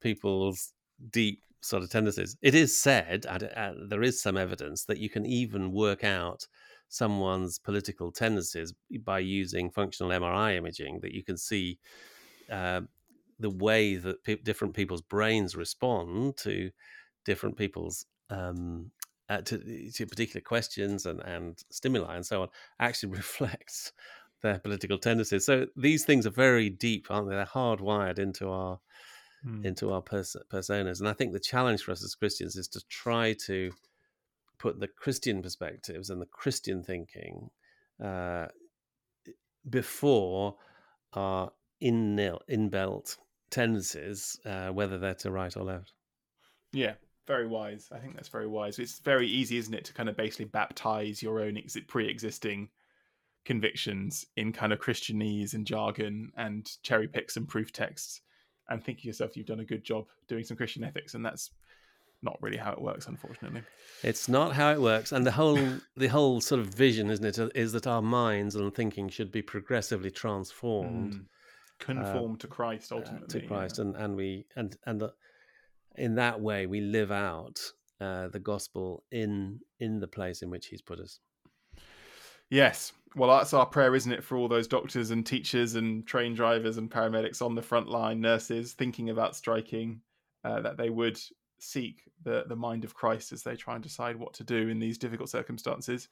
people's 0.00 0.72
deep 1.10 1.42
sort 1.60 1.82
of 1.82 1.90
tendencies. 1.90 2.36
It 2.42 2.54
is 2.54 2.76
said, 2.76 3.26
and 3.28 3.44
uh, 3.44 3.72
there 3.88 4.02
is 4.02 4.22
some 4.22 4.36
evidence 4.36 4.84
that 4.84 4.98
you 4.98 5.10
can 5.10 5.26
even 5.26 5.72
work 5.72 6.04
out 6.04 6.46
someone's 6.88 7.58
political 7.58 8.10
tendencies 8.10 8.72
by 9.04 9.20
using 9.20 9.70
functional 9.70 10.12
MRI 10.12 10.56
imaging. 10.56 11.00
That 11.00 11.12
you 11.12 11.22
can 11.22 11.36
see 11.36 11.78
uh, 12.50 12.82
the 13.40 13.50
way 13.50 13.96
that 13.96 14.22
pe- 14.22 14.36
different 14.36 14.74
people's 14.74 15.02
brains 15.02 15.56
respond 15.56 16.36
to 16.36 16.70
different 17.24 17.56
people's 17.56 18.06
um, 18.28 18.90
uh, 19.28 19.40
to, 19.42 19.90
to 19.92 20.06
particular 20.06 20.42
questions 20.42 21.06
and, 21.06 21.20
and 21.20 21.58
stimuli 21.70 22.16
and 22.16 22.26
so 22.26 22.42
on 22.42 22.48
actually 22.80 23.12
reflects 23.16 23.92
their 24.42 24.58
political 24.58 24.98
tendencies. 24.98 25.44
So 25.44 25.66
these 25.76 26.04
things 26.04 26.26
are 26.26 26.30
very 26.30 26.70
deep, 26.70 27.06
aren't 27.10 27.28
they? 27.28 27.34
They're 27.34 27.44
hardwired 27.44 28.18
into 28.18 28.48
our 28.48 28.78
mm. 29.46 29.64
into 29.64 29.92
our 29.92 30.02
pers- 30.02 30.36
personas. 30.52 31.00
And 31.00 31.08
I 31.08 31.12
think 31.12 31.32
the 31.32 31.40
challenge 31.40 31.82
for 31.82 31.92
us 31.92 32.04
as 32.04 32.14
Christians 32.14 32.56
is 32.56 32.68
to 32.68 32.80
try 32.88 33.34
to 33.46 33.70
put 34.58 34.80
the 34.80 34.88
Christian 34.88 35.42
perspectives 35.42 36.10
and 36.10 36.20
the 36.20 36.26
Christian 36.26 36.82
thinking 36.82 37.50
uh, 38.02 38.46
before 39.68 40.56
our 41.14 41.52
in 41.80 42.16
inbuilt 42.48 43.16
tendencies, 43.50 44.38
uh, 44.44 44.68
whether 44.68 44.98
they're 44.98 45.14
to 45.14 45.30
right 45.30 45.56
or 45.56 45.64
left. 45.64 45.92
Yeah, 46.72 46.94
very 47.26 47.46
wise. 47.46 47.88
I 47.92 47.98
think 47.98 48.14
that's 48.14 48.28
very 48.28 48.46
wise. 48.46 48.78
It's 48.78 48.98
very 49.00 49.26
easy, 49.26 49.56
isn't 49.56 49.74
it, 49.74 49.84
to 49.86 49.92
kind 49.92 50.08
of 50.08 50.16
basically 50.16 50.46
baptize 50.46 51.22
your 51.22 51.40
own 51.40 51.56
ex- 51.56 51.76
pre-existing 51.88 52.68
convictions 53.44 54.26
in 54.36 54.52
kind 54.52 54.72
of 54.72 54.80
Christianese 54.80 55.54
and 55.54 55.66
jargon 55.66 56.30
and 56.36 56.70
cherry 56.82 57.08
pick 57.08 57.30
some 57.30 57.46
proof 57.46 57.72
texts 57.72 58.20
and 58.68 58.82
think 58.82 59.00
to 59.00 59.06
yourself 59.06 59.36
you've 59.36 59.46
done 59.46 59.60
a 59.60 59.64
good 59.64 59.84
job 59.84 60.06
doing 60.28 60.44
some 60.44 60.56
Christian 60.56 60.84
ethics, 60.84 61.14
and 61.14 61.24
that's 61.24 61.50
not 62.22 62.38
really 62.40 62.56
how 62.56 62.72
it 62.72 62.80
works, 62.80 63.06
unfortunately. 63.06 63.62
It's 64.02 64.28
not 64.28 64.54
how 64.54 64.72
it 64.72 64.80
works, 64.80 65.12
and 65.12 65.26
the 65.26 65.32
whole 65.32 65.58
the 65.96 66.08
whole 66.08 66.40
sort 66.40 66.60
of 66.60 66.68
vision, 66.68 67.10
isn't 67.10 67.38
it, 67.38 67.52
is 67.54 67.72
that 67.72 67.86
our 67.86 68.02
minds 68.02 68.54
and 68.54 68.74
thinking 68.74 69.08
should 69.08 69.32
be 69.32 69.42
progressively 69.42 70.10
transformed, 70.10 71.14
mm. 71.14 71.24
Conform 71.80 72.34
uh, 72.34 72.38
to 72.38 72.46
Christ 72.46 72.92
ultimately, 72.92 73.40
to 73.40 73.46
Christ, 73.46 73.78
yeah. 73.78 73.84
and 73.84 73.96
and 73.96 74.16
we 74.16 74.46
and 74.56 74.76
and 74.86 75.00
the, 75.00 75.12
in 75.96 76.14
that 76.14 76.40
way 76.40 76.66
we 76.66 76.80
live 76.80 77.10
out 77.10 77.60
uh, 78.00 78.28
the 78.28 78.38
gospel 78.38 79.04
in 79.10 79.60
in 79.80 80.00
the 80.00 80.08
place 80.08 80.42
in 80.42 80.50
which 80.50 80.66
he's 80.68 80.82
put 80.82 81.00
us. 81.00 81.18
Yes. 82.48 82.92
Well 83.16 83.36
that's 83.36 83.52
our 83.52 83.66
prayer 83.66 83.94
isn't 83.94 84.12
it 84.12 84.22
for 84.22 84.36
all 84.36 84.46
those 84.46 84.68
doctors 84.68 85.10
and 85.10 85.26
teachers 85.26 85.74
and 85.74 86.06
train 86.06 86.34
drivers 86.34 86.76
and 86.76 86.88
paramedics 86.88 87.42
on 87.42 87.56
the 87.56 87.62
front 87.62 87.88
line 87.88 88.20
nurses 88.20 88.72
thinking 88.72 89.10
about 89.10 89.34
striking 89.34 90.00
uh, 90.44 90.60
that 90.60 90.76
they 90.76 90.90
would 90.90 91.18
seek 91.58 92.02
the 92.22 92.44
the 92.48 92.56
mind 92.56 92.84
of 92.84 92.94
christ 92.94 93.32
as 93.32 93.42
they 93.42 93.54
try 93.54 93.74
and 93.74 93.82
decide 93.82 94.16
what 94.16 94.32
to 94.32 94.44
do 94.44 94.68
in 94.68 94.78
these 94.78 94.96
difficult 94.96 95.28
circumstances 95.28 96.08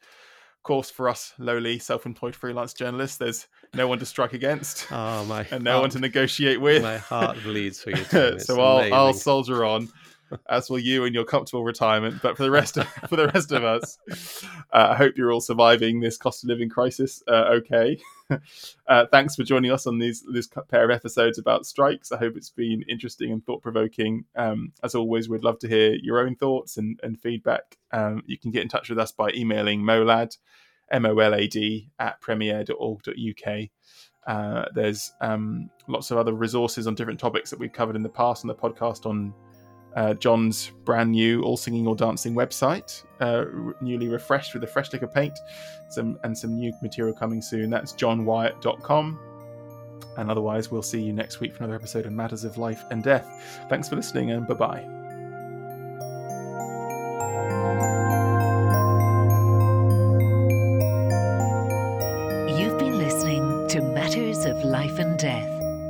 course, 0.62 0.90
for 0.90 1.08
us 1.08 1.34
lowly 1.38 1.78
self-employed 1.78 2.34
freelance 2.34 2.74
journalists, 2.74 3.16
there's 3.16 3.46
no 3.74 3.86
one 3.88 3.98
to 3.98 4.06
strike 4.06 4.32
against, 4.32 4.90
oh, 4.90 5.24
my 5.24 5.46
and 5.50 5.64
no 5.64 5.80
one 5.80 5.90
to 5.90 5.98
negotiate 5.98 6.60
with. 6.60 6.82
My 6.82 6.98
heart 6.98 7.38
bleeds 7.42 7.82
for 7.82 7.90
you. 7.90 8.04
so 8.38 8.60
I'll, 8.60 8.94
I'll 8.94 9.12
soldier 9.12 9.64
on, 9.64 9.88
as 10.48 10.70
will 10.70 10.78
you 10.78 11.04
in 11.04 11.14
your 11.14 11.24
comfortable 11.24 11.64
retirement. 11.64 12.20
But 12.22 12.36
for 12.36 12.42
the 12.42 12.50
rest 12.50 12.76
of 12.76 12.86
for 13.08 13.16
the 13.16 13.28
rest 13.28 13.52
of 13.52 13.64
us, 13.64 13.98
uh, 14.72 14.88
I 14.90 14.94
hope 14.96 15.16
you're 15.16 15.32
all 15.32 15.40
surviving 15.40 16.00
this 16.00 16.16
cost 16.16 16.44
of 16.44 16.48
living 16.48 16.68
crisis. 16.68 17.22
Uh, 17.26 17.44
okay. 17.58 17.98
Uh, 18.86 19.06
thanks 19.10 19.34
for 19.34 19.42
joining 19.42 19.70
us 19.70 19.86
on 19.86 19.98
these 19.98 20.22
this 20.30 20.48
pair 20.68 20.84
of 20.84 20.90
episodes 20.90 21.38
about 21.38 21.64
strikes. 21.64 22.12
I 22.12 22.18
hope 22.18 22.36
it's 22.36 22.50
been 22.50 22.82
interesting 22.86 23.32
and 23.32 23.42
thought 23.42 23.62
provoking. 23.62 24.26
Um, 24.36 24.72
as 24.82 24.94
always, 24.94 25.30
we'd 25.30 25.44
love 25.44 25.58
to 25.60 25.68
hear 25.68 25.94
your 25.94 26.20
own 26.20 26.36
thoughts 26.36 26.76
and, 26.76 27.00
and 27.02 27.18
feedback. 27.18 27.78
Um, 27.90 28.22
you 28.26 28.36
can 28.36 28.50
get 28.50 28.62
in 28.62 28.68
touch 28.68 28.90
with 28.90 28.98
us 28.98 29.12
by 29.12 29.30
emailing 29.30 29.82
molad, 29.82 30.36
M 30.90 31.06
O 31.06 31.18
L 31.18 31.34
A 31.34 31.46
D, 31.46 31.88
at 31.98 32.20
premier.org.uk. 32.20 33.68
Uh, 34.26 34.66
there's 34.74 35.12
um, 35.22 35.70
lots 35.86 36.10
of 36.10 36.18
other 36.18 36.34
resources 36.34 36.86
on 36.86 36.94
different 36.94 37.18
topics 37.18 37.48
that 37.48 37.58
we've 37.58 37.72
covered 37.72 37.96
in 37.96 38.02
the 38.02 38.08
past 38.10 38.44
on 38.44 38.48
the 38.48 38.54
podcast 38.54 39.06
on 39.06 39.32
uh, 39.96 40.14
John's 40.14 40.70
brand 40.84 41.12
new 41.12 41.42
All 41.42 41.56
Singing 41.56 41.86
or 41.86 41.96
Dancing 41.96 42.34
website, 42.34 43.04
uh, 43.20 43.44
newly 43.80 44.08
refreshed 44.08 44.54
with 44.54 44.64
a 44.64 44.66
fresh 44.66 44.92
lick 44.92 45.02
of 45.02 45.12
paint, 45.12 45.38
some 45.88 46.18
and 46.24 46.36
some 46.36 46.54
new 46.54 46.72
material 46.82 47.14
coming 47.14 47.42
soon. 47.42 47.70
That's 47.70 47.92
johnwyatt.com. 47.92 49.20
And 50.16 50.30
otherwise, 50.30 50.70
we'll 50.70 50.82
see 50.82 51.00
you 51.00 51.12
next 51.12 51.38
week 51.40 51.52
for 51.52 51.58
another 51.62 51.76
episode 51.76 52.04
of 52.06 52.12
Matters 52.12 52.44
of 52.44 52.58
Life 52.58 52.84
and 52.90 53.02
Death. 53.02 53.64
Thanks 53.68 53.88
for 53.88 53.96
listening, 53.96 54.32
and 54.32 54.46
bye 54.46 54.54
bye. 54.54 54.82
You've 62.58 62.78
been 62.78 62.98
listening 62.98 63.68
to 63.68 63.80
Matters 63.80 64.44
of 64.44 64.64
Life 64.64 64.98
and 64.98 65.16
Death, 65.18 65.48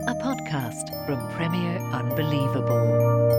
a 0.09 0.15
podcast 0.23 1.07
from 1.07 1.27
Premier 1.35 1.79
Unbelievable. 1.93 3.38